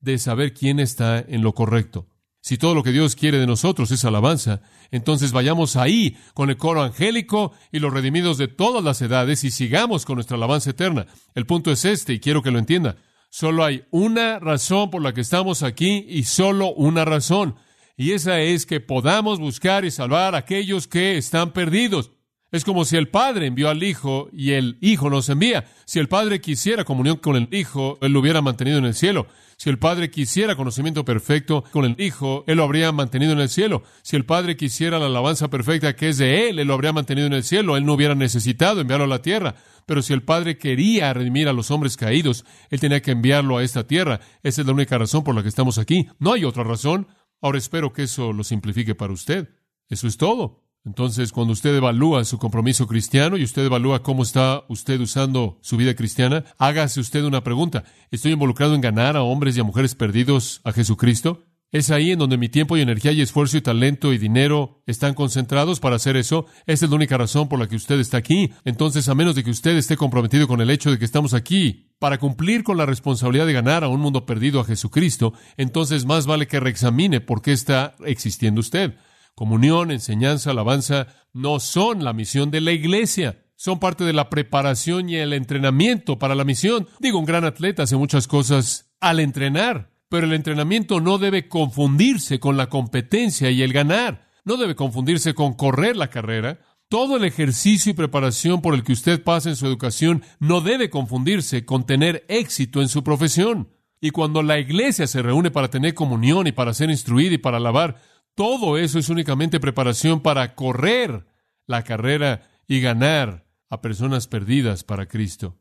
de 0.00 0.18
saber 0.18 0.54
quién 0.54 0.78
está 0.78 1.18
en 1.18 1.42
lo 1.42 1.54
correcto. 1.54 2.06
Si 2.42 2.58
todo 2.58 2.74
lo 2.74 2.82
que 2.82 2.90
Dios 2.90 3.14
quiere 3.14 3.38
de 3.38 3.46
nosotros 3.46 3.92
es 3.92 4.04
alabanza, 4.04 4.62
entonces 4.90 5.30
vayamos 5.30 5.76
ahí 5.76 6.16
con 6.34 6.50
el 6.50 6.56
coro 6.56 6.82
angélico 6.82 7.52
y 7.70 7.78
los 7.78 7.92
redimidos 7.92 8.36
de 8.36 8.48
todas 8.48 8.82
las 8.82 9.00
edades 9.00 9.44
y 9.44 9.52
sigamos 9.52 10.04
con 10.04 10.16
nuestra 10.16 10.36
alabanza 10.36 10.70
eterna. 10.70 11.06
El 11.36 11.46
punto 11.46 11.70
es 11.70 11.84
este 11.84 12.14
y 12.14 12.18
quiero 12.20 12.42
que 12.42 12.50
lo 12.50 12.58
entienda. 12.58 12.96
Solo 13.30 13.64
hay 13.64 13.84
una 13.92 14.40
razón 14.40 14.90
por 14.90 15.02
la 15.02 15.14
que 15.14 15.20
estamos 15.20 15.62
aquí 15.62 16.04
y 16.08 16.24
solo 16.24 16.72
una 16.74 17.04
razón. 17.04 17.54
Y 17.96 18.10
esa 18.10 18.40
es 18.40 18.66
que 18.66 18.80
podamos 18.80 19.38
buscar 19.38 19.84
y 19.84 19.92
salvar 19.92 20.34
a 20.34 20.38
aquellos 20.38 20.88
que 20.88 21.16
están 21.18 21.52
perdidos. 21.52 22.10
Es 22.52 22.66
como 22.66 22.84
si 22.84 22.98
el 22.98 23.08
Padre 23.08 23.46
envió 23.46 23.70
al 23.70 23.82
Hijo 23.82 24.28
y 24.30 24.52
el 24.52 24.76
Hijo 24.82 25.08
nos 25.08 25.30
envía. 25.30 25.64
Si 25.86 25.98
el 25.98 26.08
Padre 26.08 26.42
quisiera 26.42 26.84
comunión 26.84 27.16
con 27.16 27.34
el 27.34 27.48
Hijo, 27.50 27.96
Él 28.02 28.12
lo 28.12 28.20
hubiera 28.20 28.42
mantenido 28.42 28.76
en 28.76 28.84
el 28.84 28.92
cielo. 28.92 29.26
Si 29.56 29.70
el 29.70 29.78
Padre 29.78 30.10
quisiera 30.10 30.54
conocimiento 30.54 31.02
perfecto 31.02 31.64
con 31.72 31.86
el 31.86 31.98
Hijo, 31.98 32.44
Él 32.46 32.58
lo 32.58 32.64
habría 32.64 32.92
mantenido 32.92 33.32
en 33.32 33.40
el 33.40 33.48
cielo. 33.48 33.84
Si 34.02 34.16
el 34.16 34.26
Padre 34.26 34.58
quisiera 34.58 34.98
la 34.98 35.06
alabanza 35.06 35.48
perfecta 35.48 35.96
que 35.96 36.10
es 36.10 36.18
de 36.18 36.50
Él, 36.50 36.58
Él 36.58 36.68
lo 36.68 36.74
habría 36.74 36.92
mantenido 36.92 37.26
en 37.26 37.32
el 37.32 37.42
cielo. 37.42 37.78
Él 37.78 37.86
no 37.86 37.94
hubiera 37.94 38.14
necesitado 38.14 38.82
enviarlo 38.82 39.06
a 39.06 39.08
la 39.08 39.22
tierra. 39.22 39.54
Pero 39.86 40.02
si 40.02 40.12
el 40.12 40.22
Padre 40.22 40.58
quería 40.58 41.10
redimir 41.14 41.48
a 41.48 41.54
los 41.54 41.70
hombres 41.70 41.96
caídos, 41.96 42.44
Él 42.68 42.80
tenía 42.80 43.00
que 43.00 43.12
enviarlo 43.12 43.56
a 43.56 43.64
esta 43.64 43.86
tierra. 43.86 44.20
Esa 44.42 44.60
es 44.60 44.66
la 44.66 44.74
única 44.74 44.98
razón 44.98 45.24
por 45.24 45.34
la 45.34 45.42
que 45.42 45.48
estamos 45.48 45.78
aquí. 45.78 46.06
No 46.18 46.34
hay 46.34 46.44
otra 46.44 46.64
razón. 46.64 47.08
Ahora 47.40 47.56
espero 47.56 47.94
que 47.94 48.02
eso 48.02 48.34
lo 48.34 48.44
simplifique 48.44 48.94
para 48.94 49.14
usted. 49.14 49.48
Eso 49.88 50.06
es 50.06 50.18
todo. 50.18 50.62
Entonces, 50.84 51.30
cuando 51.30 51.52
usted 51.52 51.76
evalúa 51.76 52.24
su 52.24 52.38
compromiso 52.38 52.88
cristiano 52.88 53.36
y 53.36 53.44
usted 53.44 53.64
evalúa 53.64 54.02
cómo 54.02 54.24
está 54.24 54.64
usted 54.68 55.00
usando 55.00 55.58
su 55.62 55.76
vida 55.76 55.94
cristiana, 55.94 56.44
hágase 56.58 56.98
usted 56.98 57.22
una 57.22 57.44
pregunta. 57.44 57.84
¿Estoy 58.10 58.32
involucrado 58.32 58.74
en 58.74 58.80
ganar 58.80 59.16
a 59.16 59.22
hombres 59.22 59.56
y 59.56 59.60
a 59.60 59.64
mujeres 59.64 59.94
perdidos 59.94 60.60
a 60.64 60.72
Jesucristo? 60.72 61.44
¿Es 61.70 61.90
ahí 61.90 62.10
en 62.10 62.18
donde 62.18 62.36
mi 62.36 62.50
tiempo 62.50 62.76
y 62.76 62.82
energía 62.82 63.12
y 63.12 63.22
esfuerzo 63.22 63.56
y 63.56 63.62
talento 63.62 64.12
y 64.12 64.18
dinero 64.18 64.82
están 64.86 65.14
concentrados 65.14 65.80
para 65.80 65.96
hacer 65.96 66.16
eso? 66.18 66.44
Esa 66.66 66.84
es 66.84 66.90
la 66.90 66.96
única 66.96 67.16
razón 67.16 67.48
por 67.48 67.58
la 67.58 67.66
que 67.66 67.76
usted 67.76 67.98
está 67.98 68.18
aquí. 68.18 68.52
Entonces, 68.64 69.08
a 69.08 69.14
menos 69.14 69.36
de 69.36 69.44
que 69.44 69.50
usted 69.50 69.76
esté 69.76 69.96
comprometido 69.96 70.46
con 70.46 70.60
el 70.60 70.68
hecho 70.68 70.90
de 70.90 70.98
que 70.98 71.06
estamos 71.06 71.32
aquí 71.32 71.86
para 71.98 72.18
cumplir 72.18 72.62
con 72.62 72.76
la 72.76 72.84
responsabilidad 72.84 73.46
de 73.46 73.54
ganar 73.54 73.84
a 73.84 73.88
un 73.88 74.00
mundo 74.00 74.26
perdido 74.26 74.60
a 74.60 74.64
Jesucristo, 74.64 75.32
entonces 75.56 76.04
más 76.04 76.26
vale 76.26 76.46
que 76.46 76.60
reexamine 76.60 77.22
por 77.22 77.40
qué 77.40 77.52
está 77.52 77.94
existiendo 78.04 78.60
usted. 78.60 78.96
Comunión, 79.34 79.90
enseñanza, 79.90 80.50
alabanza 80.50 81.06
no 81.32 81.58
son 81.60 82.04
la 82.04 82.12
misión 82.12 82.50
de 82.50 82.60
la 82.60 82.72
iglesia. 82.72 83.44
Son 83.56 83.78
parte 83.78 84.04
de 84.04 84.12
la 84.12 84.28
preparación 84.28 85.08
y 85.08 85.16
el 85.16 85.32
entrenamiento 85.32 86.18
para 86.18 86.34
la 86.34 86.44
misión. 86.44 86.88
Digo, 86.98 87.18
un 87.18 87.24
gran 87.24 87.44
atleta 87.44 87.84
hace 87.84 87.96
muchas 87.96 88.26
cosas 88.26 88.92
al 89.00 89.20
entrenar, 89.20 89.92
pero 90.08 90.26
el 90.26 90.32
entrenamiento 90.32 91.00
no 91.00 91.18
debe 91.18 91.48
confundirse 91.48 92.40
con 92.40 92.56
la 92.56 92.68
competencia 92.68 93.50
y 93.50 93.62
el 93.62 93.72
ganar. 93.72 94.28
No 94.44 94.56
debe 94.56 94.74
confundirse 94.74 95.34
con 95.34 95.54
correr 95.54 95.96
la 95.96 96.10
carrera. 96.10 96.58
Todo 96.88 97.16
el 97.16 97.24
ejercicio 97.24 97.90
y 97.90 97.94
preparación 97.94 98.60
por 98.60 98.74
el 98.74 98.82
que 98.82 98.92
usted 98.92 99.22
pasa 99.22 99.48
en 99.48 99.56
su 99.56 99.66
educación 99.66 100.22
no 100.40 100.60
debe 100.60 100.90
confundirse 100.90 101.64
con 101.64 101.86
tener 101.86 102.26
éxito 102.28 102.82
en 102.82 102.88
su 102.88 103.02
profesión. 103.02 103.70
Y 104.00 104.10
cuando 104.10 104.42
la 104.42 104.58
iglesia 104.58 105.06
se 105.06 105.22
reúne 105.22 105.52
para 105.52 105.70
tener 105.70 105.94
comunión 105.94 106.48
y 106.48 106.52
para 106.52 106.74
ser 106.74 106.90
instruida 106.90 107.34
y 107.34 107.38
para 107.38 107.58
alabar, 107.58 108.02
todo 108.34 108.78
eso 108.78 108.98
es 108.98 109.08
únicamente 109.08 109.60
preparación 109.60 110.20
para 110.20 110.54
correr 110.54 111.26
la 111.66 111.84
carrera 111.84 112.48
y 112.66 112.80
ganar 112.80 113.46
a 113.68 113.80
personas 113.80 114.26
perdidas 114.26 114.84
para 114.84 115.06
Cristo. 115.06 115.58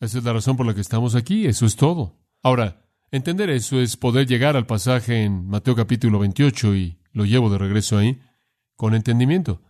Esa 0.00 0.18
es 0.18 0.24
la 0.24 0.32
razón 0.32 0.56
por 0.56 0.66
la 0.66 0.74
que 0.74 0.80
estamos 0.80 1.14
aquí, 1.14 1.46
eso 1.46 1.66
es 1.66 1.76
todo. 1.76 2.18
Ahora, 2.42 2.84
entender 3.10 3.50
eso 3.50 3.80
es 3.80 3.96
poder 3.96 4.26
llegar 4.26 4.56
al 4.56 4.66
pasaje 4.66 5.22
en 5.22 5.46
Mateo 5.46 5.74
capítulo 5.74 6.18
28 6.18 6.74
y 6.74 6.98
lo 7.12 7.24
llevo 7.24 7.50
de 7.50 7.58
regreso 7.58 7.96
ahí 7.98 8.20
con 8.76 8.94
entendimiento. 8.94 9.62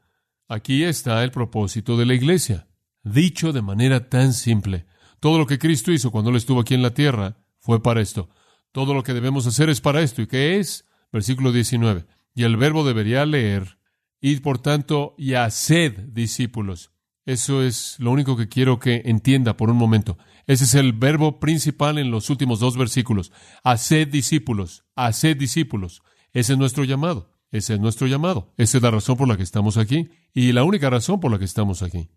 Aquí 0.49 0.85
está 0.85 1.23
el 1.25 1.31
propósito 1.31 1.97
de 1.97 2.07
la 2.07 2.15
iglesia, 2.15 2.69
dicho 3.03 3.53
de 3.53 3.63
manera 3.63 4.09
tan 4.09 4.33
simple. 4.33 4.87
Todo 5.21 5.39
lo 5.39 5.47
que 5.47 5.59
Cristo 5.59 5.93
hizo 5.93 6.11
cuando 6.11 6.31
Él 6.31 6.37
estuvo 6.37 6.61
aquí 6.61 6.75
en 6.75 6.83
la 6.83 6.93
tierra 6.93 7.37
fue 7.59 7.83
para 7.83 8.01
esto. 8.01 8.29
Todo 8.73 8.93
lo 8.93 9.03
que 9.03 9.15
debemos 9.15 9.47
hacer 9.47 9.71
es 9.71 9.81
para 9.81 10.03
esto. 10.03 10.21
¿Y 10.21 10.27
qué 10.27 10.59
es? 10.59 10.87
Versículo 11.13 11.53
19. 11.53 12.07
Y 12.35 12.43
el 12.43 12.57
verbo 12.57 12.85
debería 12.85 13.25
leer, 13.27 13.79
id 14.21 14.43
por 14.43 14.59
tanto 14.59 15.15
y 15.17 15.35
haced 15.35 15.93
discípulos. 16.13 16.91
Eso 17.27 17.63
es 17.63 17.97
lo 17.99 18.11
único 18.11 18.37
que 18.37 18.49
quiero 18.49 18.79
que 18.79 19.03
entienda 19.07 19.57
por 19.57 19.71
un 19.71 19.77
momento. 19.77 20.19
Ese 20.47 20.65
es 20.65 20.75
el 20.75 20.93
verbo 20.93 21.41
principal 21.41 21.99
en 21.99 22.11
los 22.11 22.29
últimos 22.29 22.61
dos 22.61 22.77
versículos. 22.77 23.33
Haced 23.63 24.09
discípulos, 24.09 24.85
haced 24.95 25.37
discípulos. 25.37 26.03
Ese 26.33 26.53
es 26.53 26.59
nuestro 26.59 26.85
llamado. 26.85 27.31
Ese 27.51 27.75
es 27.75 27.81
nuestro 27.81 28.09
llamado. 28.09 28.53
Esa 28.57 28.79
es 28.79 28.83
la 28.83 28.91
razón 28.91 29.17
por 29.17 29.29
la 29.29 29.37
que 29.37 29.45
estamos 29.45 29.77
aquí 29.77 30.11
y 30.35 30.53
la 30.53 30.65
única 30.65 30.91
razón 30.91 31.21
por 31.21 31.31
la 31.31 31.39
que 31.39 31.45
estamos 31.45 31.83
aquí. 31.83 32.11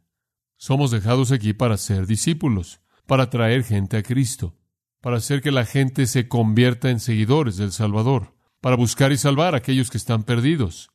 Somos 0.58 0.91
dejados 0.91 1.32
aquí 1.32 1.53
para 1.53 1.77
ser 1.77 2.08
discípulos, 2.08 2.82
para 3.06 3.30
traer 3.30 3.63
gente 3.63 3.97
a 3.97 4.03
Cristo, 4.03 4.58
para 4.99 5.17
hacer 5.17 5.41
que 5.41 5.51
la 5.51 5.63
gente 5.63 6.08
se 6.08 6.27
convierta 6.27 6.89
en 6.89 6.99
seguidores 6.99 7.58
del 7.58 7.71
Salvador 7.71 8.37
para 8.67 8.75
buscar 8.75 9.13
y 9.13 9.17
salvar 9.17 9.53
a 9.53 9.60
aquellos 9.60 9.89
que 9.89 9.97
están 9.97 10.23
perdidos. 10.23 10.89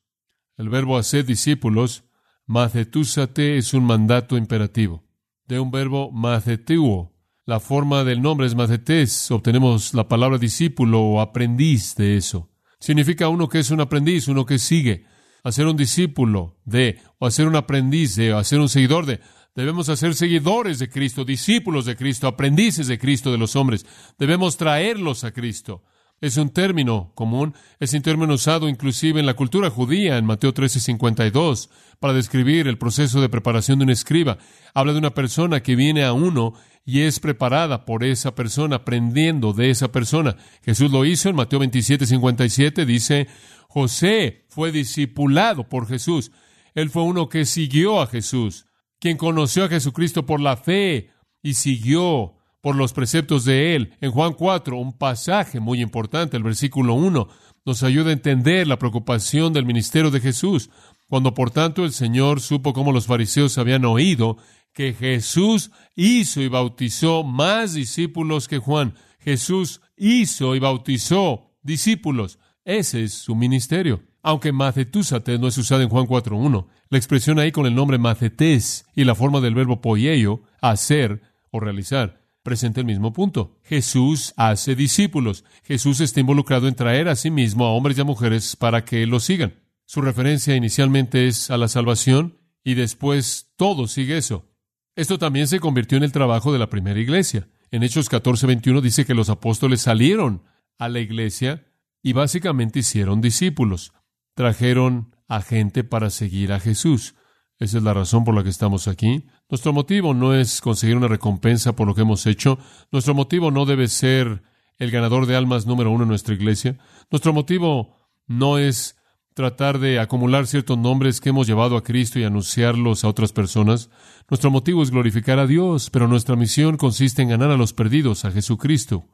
El 0.59 0.69
verbo 0.69 0.99
hacer 0.99 1.25
discípulos, 1.25 2.05
macetúsate, 2.45 3.57
es 3.57 3.73
un 3.73 3.85
mandato 3.85 4.37
imperativo. 4.37 5.05
De 5.47 5.59
un 5.59 5.71
verbo 5.71 6.11
macetuo. 6.13 7.15
La 7.47 7.61
forma 7.61 8.05
del 8.05 8.21
nombre 8.21 8.47
es 8.47 8.55
macetés. 8.55 9.31
Obtenemos 9.31 9.95
la 9.95 10.07
palabra 10.07 10.37
discípulo 10.37 11.01
o 11.01 11.21
aprendiz 11.23 11.95
de 11.95 12.19
eso. 12.19 12.51
Significa 12.79 13.31
uno 13.31 13.49
que 13.49 13.61
es 13.61 13.71
un 13.71 13.81
aprendiz, 13.81 14.29
uno 14.29 14.45
que 14.45 14.59
sigue. 14.59 15.07
Hacer 15.43 15.67
un 15.67 15.79
discípulo 15.79 16.59
de, 16.67 17.01
o 17.19 17.27
hacer 17.27 17.47
un 17.49 17.57
aprendiz 17.57 18.17
de, 18.17 18.35
o 18.35 18.39
hacer 18.39 18.61
un 18.61 18.69
seguidor 18.69 19.07
de. 19.07 19.21
Debemos 19.55 19.89
hacer 19.89 20.15
seguidores 20.15 20.79
de 20.79 20.91
Cristo, 20.91 21.25
discípulos 21.25 21.87
de 21.87 21.97
Cristo, 21.97 22.27
aprendices 22.27 22.87
de 22.87 22.99
Cristo 22.99 23.33
de 23.33 23.39
los 23.39 23.57
hombres. 23.57 23.87
Debemos 24.19 24.59
traerlos 24.59 25.25
a 25.25 25.33
Cristo. 25.33 25.83
Es 26.23 26.37
un 26.37 26.51
término 26.51 27.11
común, 27.17 27.53
es 27.81 27.93
un 27.95 28.03
término 28.03 28.35
usado 28.35 28.69
inclusive 28.69 29.19
en 29.19 29.27
la 29.27 29.35
cultura 29.35 29.71
judía 29.71 30.19
en 30.19 30.25
Mateo 30.25 30.55
13:52 30.55 31.69
para 31.99 32.15
describir 32.15 32.69
el 32.69 32.79
proceso 32.79 33.21
de 33.21 33.29
preparación 33.29 33.81
de 33.81 33.87
un 33.87 33.91
escriba. 33.91 34.39
Habla 34.73 34.93
de 34.93 35.01
una 35.01 35.15
persona 35.15 35.65
que 35.65 35.75
viene 35.75 36.05
a 36.05 36.13
uno 36.13 36.55
y 36.85 37.01
es 37.01 37.19
preparada 37.19 37.85
por 37.85 38.05
esa 38.05 38.37
persona, 38.37 38.77
aprendiendo 38.77 39.53
de 39.53 39.71
esa 39.71 39.91
persona. 39.91 40.37
Jesús 40.65 40.93
lo 40.93 41.05
hizo 41.05 41.29
en 41.29 41.35
Mateo 41.35 41.59
27:57, 41.59 42.85
dice, 42.85 43.27
José 43.67 44.47
fue 44.49 44.71
discipulado 44.71 45.69
por 45.69 45.89
Jesús. 45.89 46.31
Él 46.77 46.89
fue 46.91 47.03
uno 47.03 47.29
que 47.29 47.45
siguió 47.47 48.01
a 48.01 48.07
Jesús, 48.07 48.67
quien 49.01 49.17
conoció 49.17 49.65
a 49.65 49.69
Jesucristo 49.69 50.25
por 50.25 50.41
la 50.41 50.57
fe 50.57 51.11
y 51.43 51.55
siguió 51.55 52.37
por 52.63 52.77
los 52.77 52.95
preceptos 52.95 53.45
de 53.45 53.77
Él. 53.77 53.93
En 54.01 54.13
Juan 54.13 54.33
4, 54.33 54.79
un 54.79 54.97
pasaje 54.97 55.61
muy 55.61 55.83
importante, 55.83 56.39
el 56.39 56.43
versículo 56.43 56.95
1, 56.95 57.29
nos 57.67 57.83
ayuda 57.83 58.11
a 58.11 58.15
entender 58.15 58.67
la 58.67 58.79
preocupación 58.79 59.53
del 59.53 59.67
ministerio 59.67 60.11
de 60.11 60.21
Jesús. 60.21 60.71
Cuando 61.09 61.35
por 61.35 61.51
tanto 61.51 61.85
el 61.85 61.93
Señor 61.93 62.41
supo 62.41 62.73
cómo 62.73 62.93
los 62.93 63.07
fariseos 63.07 63.59
habían 63.59 63.85
oído 63.85 64.39
que 64.73 64.95
Jesús 64.95 65.71
hizo 65.95 66.41
y 66.41 66.49
bautizó 66.49 67.25
más 67.25 67.75
discípulos 67.75 68.49
que 68.49 68.59
Juan. 68.59 68.95
Jesús 69.19 69.83
hizo 69.97 70.55
y 70.55 70.59
bautizó 70.59 71.51
discípulos. 71.63 72.39
Ese 72.65 73.05
es 73.05 73.15
su 73.15 73.35
ministerio. 73.35 74.03
Aunque 74.23 74.53
macetusates 74.53 75.39
no 75.39 75.49
es 75.49 75.59
usada 75.59 75.83
en 75.83 75.89
Juan 75.89 76.07
4.1, 76.07 76.67
la 76.89 76.99
expresión 76.99 77.41
ahí 77.41 77.51
con 77.51 77.67
el 77.67 77.75
nombre 77.75 77.99
macetes 77.99 78.87
y 78.95 79.05
la 79.05 79.17
forma 79.17 79.41
del 79.41 79.55
verbo 79.55 79.81
poieio, 79.81 80.43
hacer 80.61 81.23
o 81.51 81.59
realizar, 81.59 82.22
presenta 82.43 82.81
el 82.81 82.87
mismo 82.87 83.13
punto. 83.13 83.59
Jesús 83.63 84.35
hace 84.37 84.75
discípulos. 84.75 85.45
Jesús 85.65 86.01
está 86.01 86.21
involucrado 86.21 86.69
en 86.69 86.75
traer 86.75 87.09
a 87.09 87.17
sí 87.17 87.31
mismo 87.31 87.67
a 87.67 87.73
hombres 87.73 87.99
y 87.99 88.01
a 88.01 88.05
mujeres 88.05 88.57
para 88.57 88.85
que 88.85 89.07
lo 89.07 89.21
sigan. 89.21 89.55
Su 89.85 90.01
referencia 90.01 90.57
inicialmente 90.57 91.29
es 91.29 91.51
a 91.51 91.57
la 91.57 91.69
salvación 91.69 92.39
y 92.65 92.75
después 92.75 93.53
todo 93.57 93.87
sigue 93.87 94.17
eso. 94.17 94.47
Esto 94.95 95.19
también 95.19 95.49
se 95.49 95.61
convirtió 95.61 95.99
en 95.99 96.05
el 96.05 96.13
trabajo 96.13 96.53
de 96.53 96.59
la 96.59 96.69
primera 96.69 97.01
iglesia. 97.01 97.49
En 97.71 97.83
Hechos 97.83 98.11
14:21 98.11 98.81
dice 98.81 99.07
que 99.07 99.15
los 99.15 99.31
apóstoles 99.31 99.81
salieron 99.81 100.43
a 100.79 100.89
la 100.89 101.01
iglesia 101.01 101.67
y 102.03 102.13
básicamente 102.13 102.81
hicieron 102.81 103.21
discípulos. 103.21 103.93
Trajeron 104.35 105.17
a 105.29 105.41
gente 105.41 105.85
para 105.85 106.11
seguir 106.11 106.53
a 106.53 106.61
Jesús. 106.61 107.15
Esa 107.63 107.79
es 107.79 107.85
la 107.85 107.95
razón 107.95 108.25
por 108.25 108.35
la 108.35 108.43
que 108.43 108.49
estamos 108.49 108.89
aquí. 108.89 109.25
Nuestro 109.49 109.73
motivo 109.73 110.15
no 110.15 110.35
es 110.35 110.61
conseguir 110.61 110.97
una 110.97 111.07
recompensa 111.07 111.77
por 111.77 111.87
lo 111.87 111.95
que 111.95 112.01
hemos 112.01 112.27
hecho. 112.27 112.59
Nuestro 112.91 113.15
motivo 113.15 113.53
no 113.53 113.67
debe 113.67 113.87
ser 113.87 114.43
el 114.81 114.91
ganador 114.91 115.27
de 115.27 115.37
almas 115.37 115.65
número 115.65 115.93
uno 115.93 116.03
en 116.03 116.09
nuestra 116.09 116.35
iglesia. 116.35 116.77
Nuestro 117.09 117.33
motivo 117.33 118.11
no 118.27 118.59
es 118.59 118.97
tratar 119.35 119.79
de 119.79 120.01
acumular 120.01 120.49
ciertos 120.49 120.77
nombres 120.77 121.21
que 121.21 121.29
hemos 121.29 121.47
llevado 121.47 121.77
a 121.77 121.85
Cristo 121.85 122.19
y 122.19 122.25
anunciarlos 122.25 123.05
a 123.05 123.09
otras 123.09 123.33
personas. 123.33 123.91
Nuestro 124.29 124.51
motivo 124.51 124.83
es 124.83 124.91
glorificar 124.91 125.39
a 125.39 125.47
Dios, 125.47 125.89
pero 125.89 126.09
nuestra 126.09 126.35
misión 126.35 126.77
consiste 126.77 127.23
en 127.23 127.29
ganar 127.29 127.53
a 127.53 127.57
los 127.57 127.73
perdidos, 127.73 128.25
a 128.25 128.33
Jesucristo. 128.33 129.07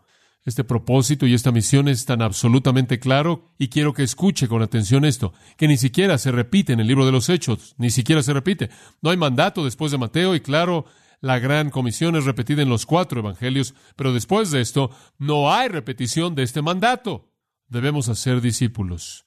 Este 0.45 0.65
propósito 0.65 1.27
y 1.27 1.35
esta 1.35 1.53
misión 1.53 1.89
es 1.89 2.05
tan 2.05 2.23
absolutamente 2.23 2.99
claro 2.99 3.53
y 3.59 3.69
quiero 3.69 3.93
que 3.93 4.03
escuche 4.03 4.49
con 4.49 4.63
atención 4.63 5.05
esto, 5.05 5.35
que 5.57 5.69
ni 5.69 5.77
siquiera 5.77 6.17
se 6.17 6.33
repite 6.33 6.73
en 6.73 6.81
el 6.81 6.87
libro 6.87 7.05
de 7.05 7.13
los 7.13 7.29
Hechos, 7.29 7.75
ni 7.77 7.91
siquiera 7.91 8.23
se 8.23 8.33
repite. 8.33 8.71
No 9.03 9.11
hay 9.11 9.17
mandato 9.17 9.65
después 9.65 9.93
de 9.93 9.99
Mateo 9.99 10.35
y 10.35 10.41
claro, 10.41 10.87
la 11.21 11.39
gran 11.39 11.71
comisión 11.71 12.17
es 12.17 12.25
repetida 12.25 12.63
en 12.63 12.69
los 12.69 12.87
cuatro 12.87 13.21
evangelios, 13.21 13.75
pero 13.97 14.13
después 14.13 14.51
de 14.51 14.61
esto 14.61 14.91
no 15.19 15.53
hay 15.53 15.69
repetición 15.69 16.35
de 16.35 16.45
este 16.45 16.63
mandato. 16.63 17.33
Debemos 17.67 18.09
hacer 18.09 18.41
discípulos. 18.41 19.25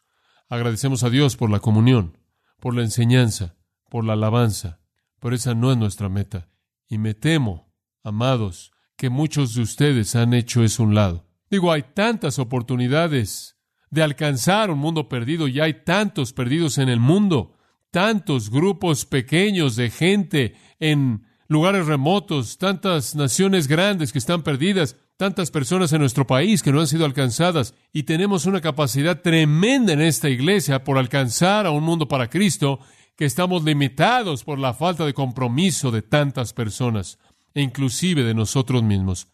Agradecemos 0.50 1.04
a 1.04 1.10
Dios 1.10 1.36
por 1.36 1.50
la 1.50 1.60
comunión, 1.60 2.18
por 2.60 2.76
la 2.76 2.82
enseñanza, 2.82 3.56
por 3.90 4.06
la 4.06 4.14
alabanza, 4.14 4.80
pero 5.20 5.36
esa 5.36 5.54
no 5.54 5.72
es 5.72 5.78
nuestra 5.78 6.10
meta. 6.10 6.50
Y 6.88 6.98
me 6.98 7.14
temo, 7.14 7.74
amados, 8.04 8.72
que 9.02 9.10
muchos 9.10 9.56
de 9.56 9.64
ustedes 9.64 10.16
han 10.16 10.36
hecho 10.36 10.64
eso 10.64 10.84
un 10.84 10.94
lado. 10.94 11.26
Digo, 11.50 11.72
hay 11.72 11.82
tantas 11.96 12.38
oportunidades 12.38 13.58
de 13.90 14.04
alcanzar 14.04 14.70
un 14.70 14.78
mundo 14.78 15.10
perdido 15.10 15.48
y 15.48 15.60
hay 15.60 15.84
tantos 15.84 16.34
perdidos 16.34 16.78
en 16.78 16.88
el 16.88 17.00
mundo, 17.00 17.58
tantos 17.90 18.52
grupos 18.52 19.08
pequeños 19.08 19.76
de 19.76 19.90
gente 19.90 20.54
en 20.80 21.24
lugares 21.48 21.88
remotos, 21.88 22.60
tantas 22.60 23.16
naciones 23.16 23.68
grandes 23.68 24.12
que 24.12 24.20
están 24.20 24.44
perdidas, 24.44 24.96
tantas 25.18 25.50
personas 25.50 25.92
en 25.94 26.02
nuestro 26.02 26.28
país 26.28 26.62
que 26.62 26.72
no 26.72 26.80
han 26.80 26.86
sido 26.86 27.04
alcanzadas 27.04 27.74
y 27.92 28.04
tenemos 28.04 28.46
una 28.46 28.62
capacidad 28.62 29.20
tremenda 29.20 29.94
en 29.94 30.02
esta 30.02 30.30
iglesia 30.30 30.84
por 30.84 31.00
alcanzar 31.00 31.66
a 31.66 31.72
un 31.72 31.84
mundo 31.84 32.08
para 32.08 32.30
Cristo 32.30 32.80
que 33.16 33.26
estamos 33.26 33.64
limitados 33.64 34.44
por 34.44 34.60
la 34.60 34.76
falta 34.76 35.08
de 35.08 35.16
compromiso 35.16 35.90
de 35.90 36.04
tantas 36.04 36.54
personas 36.54 37.18
e 37.54 37.62
inclusive 37.62 38.24
de 38.24 38.34
nosotros 38.34 38.84
mismos. 38.84 39.28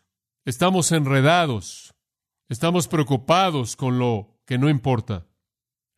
Estamos 0.45 0.91
enredados, 0.91 1.93
estamos 2.49 2.87
preocupados 2.87 3.75
con 3.75 3.99
lo 3.99 4.39
que 4.45 4.57
no 4.57 4.69
importa. 4.69 5.27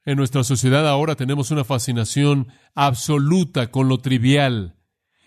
En 0.05 0.17
nuestra 0.17 0.43
sociedad 0.43 0.87
ahora 0.87 1.15
tenemos 1.15 1.51
una 1.51 1.63
fascinación 1.63 2.47
absoluta 2.73 3.69
con 3.69 3.89
lo 3.89 3.99
trivial 3.99 4.75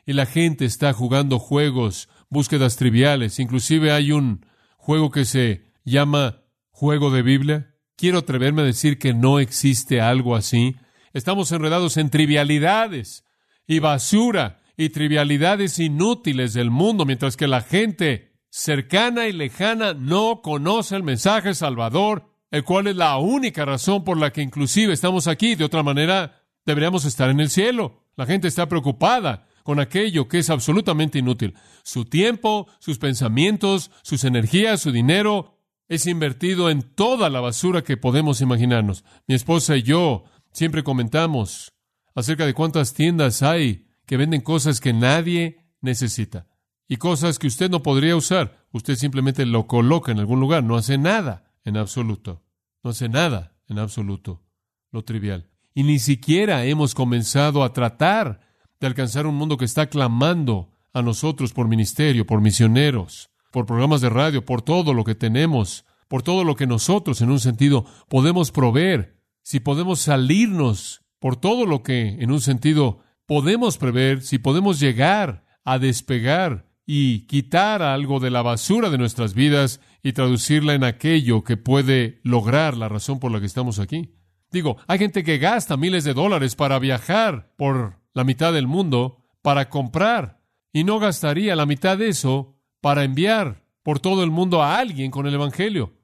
y 0.05 0.15
la 0.15 0.27
gente 0.27 0.65
está 0.65 0.93
jugando 0.93 1.39
juegos, 1.39 2.09
búsquedas 2.29 2.77
triviales, 2.77 3.39
inclusive 3.39 3.93
hay 3.93 4.11
un 4.13 4.45
juego 4.77 5.11
que 5.11 5.25
se 5.25 5.73
llama 5.85 6.43
juego 6.71 7.11
de 7.11 7.23
Biblia? 7.23 7.77
Quiero 7.97 8.19
atreverme 8.19 8.63
a 8.63 8.65
decir 8.65 8.99
que 8.99 9.15
no 9.15 9.39
existe 9.39 10.01
algo 10.01 10.35
así. 10.35 10.75
Estamos 11.13 11.53
enredados 11.53 11.97
en 11.97 12.11
trivialidades 12.11 13.25
y 13.67 13.79
basura 13.79 14.62
y 14.85 14.91
trivialidades 14.91 15.79
inútiles 15.79 16.55
del 16.55 16.71
mundo, 16.71 17.05
mientras 17.05 17.37
que 17.37 17.47
la 17.47 17.61
gente 17.61 18.33
cercana 18.51 19.29
y 19.29 19.33
lejana 19.33 19.95
no 19.95 20.43
conoce 20.43 20.97
el 20.97 21.03
mensaje 21.03 21.55
salvador, 21.55 22.29
el 22.51 22.65
cual 22.65 22.89
es 22.89 22.97
la 22.97 23.17
única 23.17 23.65
razón 23.65 24.05
por 24.05 24.19
la 24.19 24.33
que 24.33 24.43
inclusive 24.43 24.93
estamos 24.93 25.27
aquí. 25.27 25.55
De 25.55 25.65
otra 25.65 25.83
manera, 25.83 26.43
deberíamos 26.67 27.05
estar 27.05 27.31
en 27.31 27.41
el 27.41 27.49
cielo. 27.49 28.05
La 28.17 28.27
gente 28.27 28.49
está 28.49 28.69
preocupada 28.69 29.47
con 29.63 29.81
aquello 29.81 30.29
que 30.29 30.39
es 30.39 30.51
absolutamente 30.51 31.19
inútil. 31.19 31.55
Su 31.83 32.05
tiempo, 32.05 32.67
sus 32.81 32.99
pensamientos, 32.99 33.91
sus 34.03 34.25
energías, 34.25 34.83
su 34.83 34.93
dinero 34.93 35.59
es 35.89 36.07
invertido 36.07 36.71
en 36.71 36.83
toda 36.83 37.31
la 37.31 37.41
basura 37.41 37.83
que 37.83 37.97
podemos 37.97 38.41
imaginarnos. 38.41 39.05
Mi 39.27 39.35
esposa 39.35 39.77
y 39.77 39.83
yo 39.83 40.25
siempre 40.53 40.83
comentamos 40.83 41.73
acerca 42.15 42.47
de 42.47 42.55
cuántas 42.55 42.95
tiendas 42.95 43.43
hay 43.43 43.87
que 44.07 44.17
venden 44.17 44.41
cosas 44.41 44.81
que 44.81 44.93
nadie 44.93 45.67
necesita 45.81 46.47
y 46.89 46.97
cosas 46.97 47.39
que 47.39 47.47
usted 47.47 47.71
no 47.71 47.83
podría 47.83 48.17
usar. 48.17 48.67
Usted 48.73 48.97
simplemente 48.97 49.47
lo 49.47 49.67
coloca 49.67 50.13
en 50.13 50.19
algún 50.19 50.41
lugar, 50.41 50.63
no 50.63 50.77
hace 50.77 50.99
nada 50.99 51.53
en 51.65 51.77
absoluto. 51.77 52.43
No 52.83 52.91
hace 52.91 53.09
nada 53.09 53.55
en 53.69 53.79
absoluto. 53.79 54.43
Lo 54.91 55.05
trivial. 55.05 55.49
Y 55.75 55.85
ni 55.85 55.99
siquiera 55.99 56.65
hemos 56.65 56.95
comenzado 56.95 57.65
a 57.65 57.73
tratar 57.73 58.41
de 58.81 58.87
alcanzar 58.87 59.27
un 59.27 59.37
mundo 59.37 59.57
que 59.57 59.65
está 59.65 59.87
clamando 59.87 60.71
a 60.93 61.01
nosotros 61.01 61.53
por 61.53 61.69
ministerio, 61.69 62.27
por 62.27 62.41
misioneros, 62.41 63.31
por 63.51 63.65
programas 63.65 64.01
de 64.01 64.11
radio, 64.11 64.45
por 64.45 64.61
todo 64.63 64.93
lo 64.93 65.05
que 65.05 65.15
tenemos, 65.15 65.85
por 66.09 66.23
todo 66.23 66.45
lo 66.45 66.57
que 66.57 66.67
nosotros, 66.67 67.23
en 67.23 67.31
un 67.31 67.41
sentido, 67.41 67.87
podemos 68.09 68.51
proveer, 68.51 69.19
si 69.43 69.61
podemos 69.61 70.01
salirnos 70.01 71.03
por 71.19 71.37
todo 71.37 71.65
lo 71.65 71.83
que, 71.83 72.19
en 72.21 72.31
un 72.31 72.41
sentido, 72.41 73.01
podemos 73.27 73.79
prever, 73.79 74.23
si 74.23 74.39
podemos 74.39 74.81
llegar 74.81 75.45
a 75.65 75.79
despegar 75.79 76.67
y 76.85 77.27
quitar 77.27 77.83
algo 77.83 78.21
de 78.21 78.31
la 78.31 78.43
basura 78.43 78.91
de 78.91 78.99
nuestras 78.99 79.35
vidas 79.35 79.81
y 80.03 80.13
traducirla 80.13 80.75
en 80.75 80.85
aquello 80.85 81.45
que 81.45 81.57
puede 81.57 82.21
lograr 82.25 82.77
la 82.77 82.89
razón 82.89 83.21
por 83.21 83.31
la 83.31 83.41
que 83.41 83.47
estamos 83.47 83.79
aquí. 83.79 84.15
Digo, 84.51 84.77
hay 84.87 84.99
gente 84.99 85.25
que 85.25 85.39
gasta 85.39 85.77
miles 85.77 86.05
de 86.05 86.15
dólares 86.15 86.57
para 86.57 86.79
viajar 86.79 87.53
por 87.57 88.01
la 88.13 88.25
mitad 88.25 88.53
del 88.53 88.67
mundo 88.67 89.25
para 89.41 89.69
comprar 89.69 90.43
y 90.73 90.85
no 90.85 90.99
gastaría 90.99 91.57
la 91.57 91.67
mitad 91.67 91.97
de 91.97 92.09
eso 92.09 92.59
para 92.81 93.05
enviar 93.05 93.65
por 93.83 94.01
todo 94.01 94.23
el 94.23 94.31
mundo 94.31 94.63
a 94.63 94.79
alguien 94.79 95.11
con 95.11 95.27
el 95.27 95.35
Evangelio. 95.35 95.95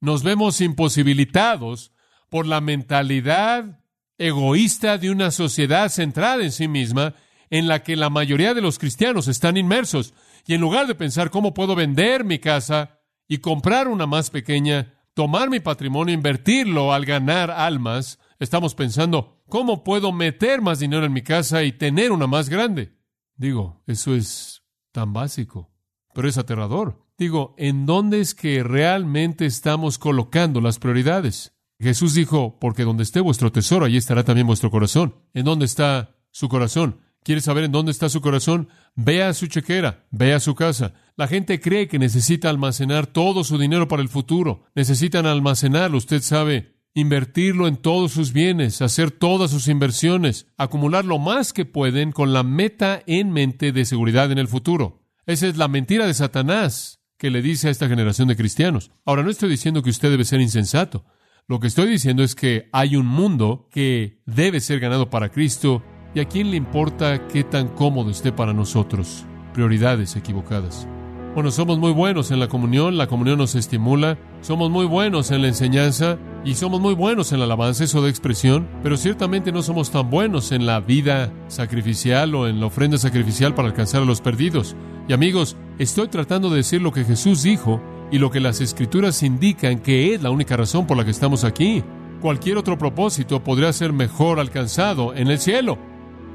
Nos 0.00 0.22
vemos 0.22 0.60
imposibilitados 0.60 1.92
por 2.28 2.46
la 2.46 2.60
mentalidad 2.60 3.81
egoísta 4.18 4.98
de 4.98 5.10
una 5.10 5.30
sociedad 5.30 5.88
centrada 5.88 6.42
en 6.42 6.52
sí 6.52 6.68
misma 6.68 7.14
en 7.50 7.68
la 7.68 7.82
que 7.82 7.96
la 7.96 8.10
mayoría 8.10 8.54
de 8.54 8.62
los 8.62 8.78
cristianos 8.78 9.28
están 9.28 9.56
inmersos. 9.56 10.14
Y 10.46 10.54
en 10.54 10.60
lugar 10.60 10.86
de 10.86 10.94
pensar 10.94 11.30
cómo 11.30 11.54
puedo 11.54 11.74
vender 11.74 12.24
mi 12.24 12.38
casa 12.38 13.00
y 13.28 13.38
comprar 13.38 13.88
una 13.88 14.06
más 14.06 14.30
pequeña, 14.30 14.94
tomar 15.14 15.50
mi 15.50 15.60
patrimonio, 15.60 16.14
invertirlo 16.14 16.92
al 16.92 17.04
ganar 17.04 17.50
almas, 17.50 18.18
estamos 18.38 18.74
pensando, 18.74 19.42
¿cómo 19.48 19.84
puedo 19.84 20.12
meter 20.12 20.62
más 20.62 20.78
dinero 20.80 21.04
en 21.04 21.12
mi 21.12 21.22
casa 21.22 21.62
y 21.62 21.72
tener 21.72 22.12
una 22.12 22.26
más 22.26 22.48
grande? 22.48 22.96
Digo, 23.36 23.82
eso 23.86 24.14
es 24.14 24.62
tan 24.90 25.12
básico, 25.12 25.70
pero 26.14 26.28
es 26.28 26.38
aterrador. 26.38 27.06
Digo, 27.18 27.54
¿en 27.58 27.86
dónde 27.86 28.20
es 28.20 28.34
que 28.34 28.62
realmente 28.62 29.46
estamos 29.46 29.98
colocando 29.98 30.60
las 30.60 30.78
prioridades? 30.78 31.54
Jesús 31.82 32.14
dijo, 32.14 32.58
porque 32.60 32.84
donde 32.84 33.02
esté 33.02 33.20
vuestro 33.20 33.52
tesoro, 33.52 33.84
allí 33.84 33.96
estará 33.96 34.24
también 34.24 34.46
vuestro 34.46 34.70
corazón. 34.70 35.14
¿En 35.34 35.44
dónde 35.44 35.64
está 35.64 36.16
su 36.30 36.48
corazón? 36.48 37.00
¿Quieres 37.24 37.44
saber 37.44 37.64
en 37.64 37.72
dónde 37.72 37.92
está 37.92 38.08
su 38.08 38.20
corazón? 38.20 38.68
Vea 38.96 39.32
su 39.32 39.46
chequera, 39.46 40.06
vea 40.10 40.40
su 40.40 40.54
casa. 40.54 40.94
La 41.16 41.28
gente 41.28 41.60
cree 41.60 41.86
que 41.86 41.98
necesita 41.98 42.50
almacenar 42.50 43.06
todo 43.06 43.44
su 43.44 43.58
dinero 43.58 43.86
para 43.86 44.02
el 44.02 44.08
futuro. 44.08 44.64
Necesitan 44.74 45.26
almacenarlo, 45.26 45.98
usted 45.98 46.20
sabe, 46.20 46.74
invertirlo 46.94 47.68
en 47.68 47.76
todos 47.76 48.12
sus 48.12 48.32
bienes, 48.32 48.82
hacer 48.82 49.10
todas 49.12 49.50
sus 49.50 49.68
inversiones, 49.68 50.46
acumular 50.56 51.04
lo 51.04 51.18
más 51.18 51.52
que 51.52 51.64
pueden 51.64 52.12
con 52.12 52.32
la 52.32 52.42
meta 52.42 53.02
en 53.06 53.30
mente 53.30 53.72
de 53.72 53.84
seguridad 53.84 54.32
en 54.32 54.38
el 54.38 54.48
futuro. 54.48 55.02
Esa 55.26 55.46
es 55.46 55.56
la 55.56 55.68
mentira 55.68 56.06
de 56.06 56.14
Satanás. 56.14 56.98
que 57.18 57.30
le 57.30 57.40
dice 57.40 57.68
a 57.68 57.70
esta 57.70 57.86
generación 57.86 58.26
de 58.26 58.34
cristianos. 58.34 58.90
Ahora, 59.04 59.22
no 59.22 59.30
estoy 59.30 59.48
diciendo 59.48 59.80
que 59.84 59.90
usted 59.90 60.10
debe 60.10 60.24
ser 60.24 60.40
insensato. 60.40 61.04
Lo 61.48 61.58
que 61.58 61.66
estoy 61.66 61.88
diciendo 61.88 62.22
es 62.22 62.36
que 62.36 62.68
hay 62.72 62.94
un 62.94 63.06
mundo 63.06 63.68
que 63.70 64.20
debe 64.26 64.60
ser 64.60 64.78
ganado 64.78 65.10
para 65.10 65.30
Cristo 65.30 65.82
y 66.14 66.20
a 66.20 66.24
quién 66.24 66.50
le 66.50 66.56
importa 66.56 67.26
qué 67.26 67.42
tan 67.42 67.68
cómodo 67.68 68.10
esté 68.10 68.30
para 68.30 68.52
nosotros. 68.52 69.26
Prioridades 69.52 70.14
equivocadas. 70.14 70.86
Bueno, 71.34 71.50
somos 71.50 71.78
muy 71.78 71.92
buenos 71.92 72.30
en 72.30 72.38
la 72.38 72.48
comunión, 72.48 72.96
la 72.96 73.08
comunión 73.08 73.38
nos 73.38 73.56
estimula, 73.56 74.18
somos 74.40 74.70
muy 74.70 74.86
buenos 74.86 75.30
en 75.32 75.42
la 75.42 75.48
enseñanza 75.48 76.18
y 76.44 76.54
somos 76.54 76.80
muy 76.80 76.94
buenos 76.94 77.32
en 77.32 77.40
la 77.40 77.46
alabanza, 77.46 77.84
eso 77.84 78.02
de 78.02 78.10
expresión, 78.10 78.68
pero 78.82 78.96
ciertamente 78.96 79.50
no 79.50 79.62
somos 79.62 79.90
tan 79.90 80.10
buenos 80.10 80.52
en 80.52 80.64
la 80.64 80.78
vida 80.78 81.32
sacrificial 81.48 82.34
o 82.34 82.46
en 82.46 82.60
la 82.60 82.66
ofrenda 82.66 82.98
sacrificial 82.98 83.54
para 83.54 83.68
alcanzar 83.68 84.02
a 84.02 84.04
los 84.04 84.20
perdidos. 84.20 84.76
Y 85.08 85.12
amigos, 85.12 85.56
estoy 85.78 86.08
tratando 86.08 86.50
de 86.50 86.58
decir 86.58 86.82
lo 86.82 86.92
que 86.92 87.04
Jesús 87.04 87.42
dijo 87.42 87.80
y 88.12 88.18
lo 88.18 88.30
que 88.30 88.40
las 88.40 88.60
escrituras 88.60 89.22
indican 89.22 89.78
que 89.78 90.14
es 90.14 90.22
la 90.22 90.30
única 90.30 90.54
razón 90.54 90.86
por 90.86 90.98
la 90.98 91.04
que 91.04 91.10
estamos 91.10 91.44
aquí. 91.44 91.82
Cualquier 92.20 92.58
otro 92.58 92.76
propósito 92.76 93.42
podría 93.42 93.72
ser 93.72 93.94
mejor 93.94 94.38
alcanzado 94.38 95.14
en 95.14 95.28
el 95.28 95.38
cielo. 95.38 95.78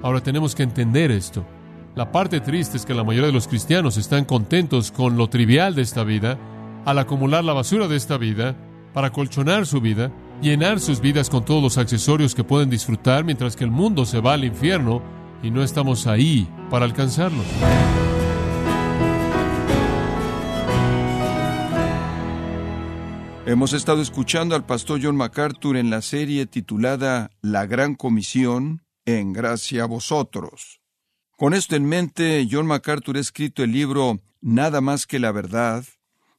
Ahora 0.01 0.21
tenemos 0.21 0.55
que 0.55 0.63
entender 0.63 1.11
esto. 1.11 1.45
La 1.95 2.11
parte 2.11 2.41
triste 2.41 2.77
es 2.77 2.85
que 2.85 2.95
la 2.95 3.03
mayoría 3.03 3.27
de 3.27 3.33
los 3.33 3.47
cristianos 3.47 3.97
están 3.97 4.25
contentos 4.25 4.91
con 4.91 5.17
lo 5.17 5.29
trivial 5.29 5.75
de 5.75 5.83
esta 5.83 6.03
vida, 6.03 6.39
al 6.83 6.97
acumular 6.97 7.43
la 7.43 7.53
basura 7.53 7.87
de 7.87 7.95
esta 7.95 8.17
vida, 8.17 8.55
para 8.93 9.11
colchonar 9.11 9.67
su 9.67 9.79
vida, 9.79 10.11
llenar 10.41 10.79
sus 10.79 10.99
vidas 10.99 11.29
con 11.29 11.45
todos 11.45 11.61
los 11.61 11.77
accesorios 11.77 12.33
que 12.33 12.43
pueden 12.43 12.71
disfrutar, 12.71 13.23
mientras 13.23 13.55
que 13.55 13.63
el 13.63 13.71
mundo 13.71 14.05
se 14.05 14.19
va 14.19 14.33
al 14.33 14.45
infierno 14.45 15.03
y 15.43 15.51
no 15.51 15.61
estamos 15.61 16.07
ahí 16.07 16.47
para 16.71 16.85
alcanzarlos. 16.85 17.45
Hemos 23.47 23.71
estado 23.71 24.01
escuchando 24.01 24.55
al 24.55 24.65
pastor 24.65 24.99
John 25.01 25.15
MacArthur 25.15 25.77
en 25.77 25.89
la 25.89 26.01
serie 26.01 26.47
titulada 26.47 27.31
La 27.41 27.65
Gran 27.65 27.95
Comisión, 27.95 28.83
en 29.05 29.31
gracia 29.31 29.83
a 29.83 29.85
vosotros. 29.85 30.81
Con 31.37 31.53
esto 31.53 31.77
en 31.77 31.85
mente, 31.85 32.45
John 32.51 32.67
MacArthur 32.67 33.15
ha 33.15 33.21
escrito 33.21 33.63
el 33.63 33.71
libro 33.71 34.19
Nada 34.41 34.81
más 34.81 35.07
que 35.07 35.17
la 35.17 35.31
verdad, 35.31 35.85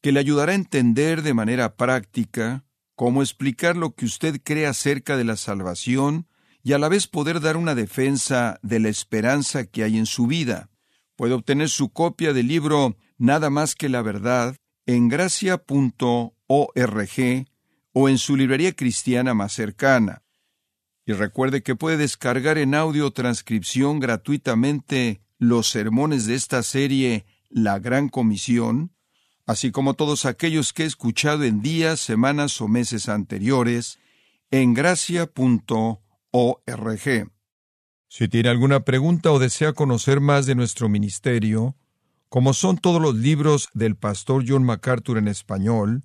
que 0.03 0.13
le 0.13 0.21
ayudará 0.21 0.53
a 0.53 0.57
entender 0.57 1.23
de 1.23 1.33
manera 1.33 1.77
práctica 1.77 2.67
cómo 2.95 3.23
explicar 3.23 3.75
lo 3.75 3.95
que 3.95 4.05
usted 4.05 4.43
cree 4.45 4.67
acerca 4.67 5.17
de 5.17 5.25
la 5.25 5.39
salvación 5.39 6.27
y 6.63 6.75
a 6.75 6.79
la 6.79 6.91
vez 6.91 7.07
poder 7.07 7.41
dar 7.41 7.57
una 7.57 7.75
defensa 7.75 8.61
de 8.61 8.81
la 8.81 8.91
esperanza 8.91 9.65
que 9.65 9.83
hay 9.83 9.97
en 9.97 10.05
su 10.05 10.27
vida. 10.27 10.69
Puede 11.17 11.33
obtener 11.33 11.71
su 11.71 11.89
copia 11.89 12.35
del 12.35 12.49
libro 12.49 12.99
Nada 13.17 13.49
más 13.49 13.75
que 13.75 13.89
la 13.89 14.03
verdad 14.03 14.57
en 14.85 15.09
gracia.org 15.09 16.38
o 16.49 18.09
en 18.09 18.19
su 18.19 18.37
librería 18.37 18.73
cristiana 18.73 19.35
más 19.35 19.53
cercana. 19.53 20.23
Y 21.07 21.13
recuerde 21.13 21.63
que 21.63 21.77
puede 21.77 21.97
descargar 21.97 22.59
en 22.59 22.75
audio 22.75 23.13
transcripción 23.13 24.01
gratuitamente 24.01 25.21
los 25.39 25.69
sermones 25.71 26.27
de 26.27 26.35
esta 26.35 26.63
serie 26.63 27.25
La 27.49 27.79
Gran 27.79 28.09
Comisión, 28.09 28.93
así 29.47 29.71
como 29.71 29.95
todos 29.95 30.27
aquellos 30.27 30.73
que 30.73 30.83
he 30.83 30.87
escuchado 30.87 31.45
en 31.45 31.63
días, 31.63 32.01
semanas 32.01 32.61
o 32.61 32.69
meses 32.69 33.09
anteriores, 33.09 33.99
en 34.51 34.75
gracia.org. 34.75 35.31
Si 38.09 38.29
tiene 38.29 38.49
alguna 38.49 38.81
pregunta 38.81 39.33
o 39.33 39.39
desea 39.39 39.73
conocer 39.73 40.21
más 40.21 40.47
de 40.47 40.55
nuestro 40.55 40.89
ministerio, 40.89 41.77
como 42.29 42.53
son 42.53 42.77
todos 42.77 43.01
los 43.01 43.15
libros 43.15 43.69
del 43.73 43.97
pastor 43.97 44.45
John 44.47 44.65
MacArthur 44.65 45.19
en 45.19 45.29
español, 45.29 46.05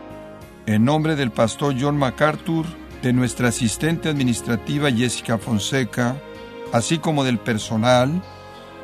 En 0.67 0.85
nombre 0.85 1.15
del 1.15 1.31
pastor 1.31 1.75
John 1.79 1.97
MacArthur, 1.97 2.65
de 3.01 3.13
nuestra 3.13 3.49
asistente 3.49 4.09
administrativa 4.09 4.91
Jessica 4.91 5.37
Fonseca, 5.37 6.21
así 6.71 6.99
como 6.99 7.23
del 7.23 7.39
personal, 7.39 8.21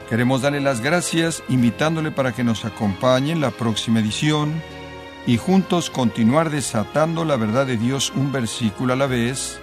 queremos 0.09 0.41
darle 0.41 0.59
las 0.59 0.81
gracias 0.81 1.43
invitándole 1.49 2.11
para 2.11 2.33
que 2.33 2.43
nos 2.43 2.65
acompañe 2.65 3.31
en 3.31 3.41
la 3.41 3.51
próxima 3.51 3.99
edición 3.99 4.61
y 5.27 5.37
juntos 5.37 5.89
continuar 5.89 6.49
desatando 6.49 7.25
la 7.25 7.35
verdad 7.35 7.67
de 7.67 7.77
Dios 7.77 8.11
un 8.15 8.31
versículo 8.31 8.93
a 8.93 8.95
la 8.95 9.07
vez, 9.07 9.59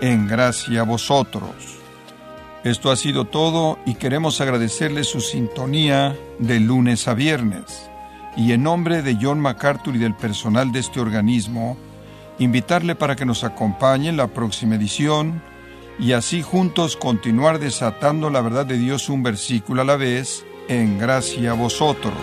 en 0.00 0.26
gracia 0.26 0.80
a 0.80 0.84
vosotros. 0.84 1.54
Esto 2.64 2.90
ha 2.90 2.96
sido 2.96 3.24
todo 3.24 3.78
y 3.86 3.94
queremos 3.94 4.40
agradecerle 4.40 5.04
su 5.04 5.20
sintonía 5.20 6.16
de 6.38 6.60
lunes 6.60 7.08
a 7.08 7.14
viernes. 7.14 7.90
Y 8.36 8.52
en 8.52 8.62
nombre 8.62 9.02
de 9.02 9.16
John 9.20 9.40
MacArthur 9.40 9.94
y 9.94 9.98
del 9.98 10.14
personal 10.14 10.72
de 10.72 10.80
este 10.80 11.00
organismo, 11.00 11.76
invitarle 12.38 12.94
para 12.94 13.16
que 13.16 13.26
nos 13.26 13.44
acompañe 13.44 14.08
en 14.08 14.16
la 14.16 14.28
próxima 14.28 14.74
edición 14.74 15.42
y 15.98 16.12
así 16.12 16.42
juntos 16.42 16.96
continuar 16.96 17.58
desatando 17.58 18.30
la 18.30 18.40
verdad 18.40 18.66
de 18.66 18.78
Dios 18.78 19.08
un 19.08 19.22
versículo 19.22 19.82
a 19.82 19.84
la 19.84 19.96
vez 19.96 20.44
en 20.68 20.98
gracia 20.98 21.52
a 21.52 21.54
vosotros. 21.54 22.14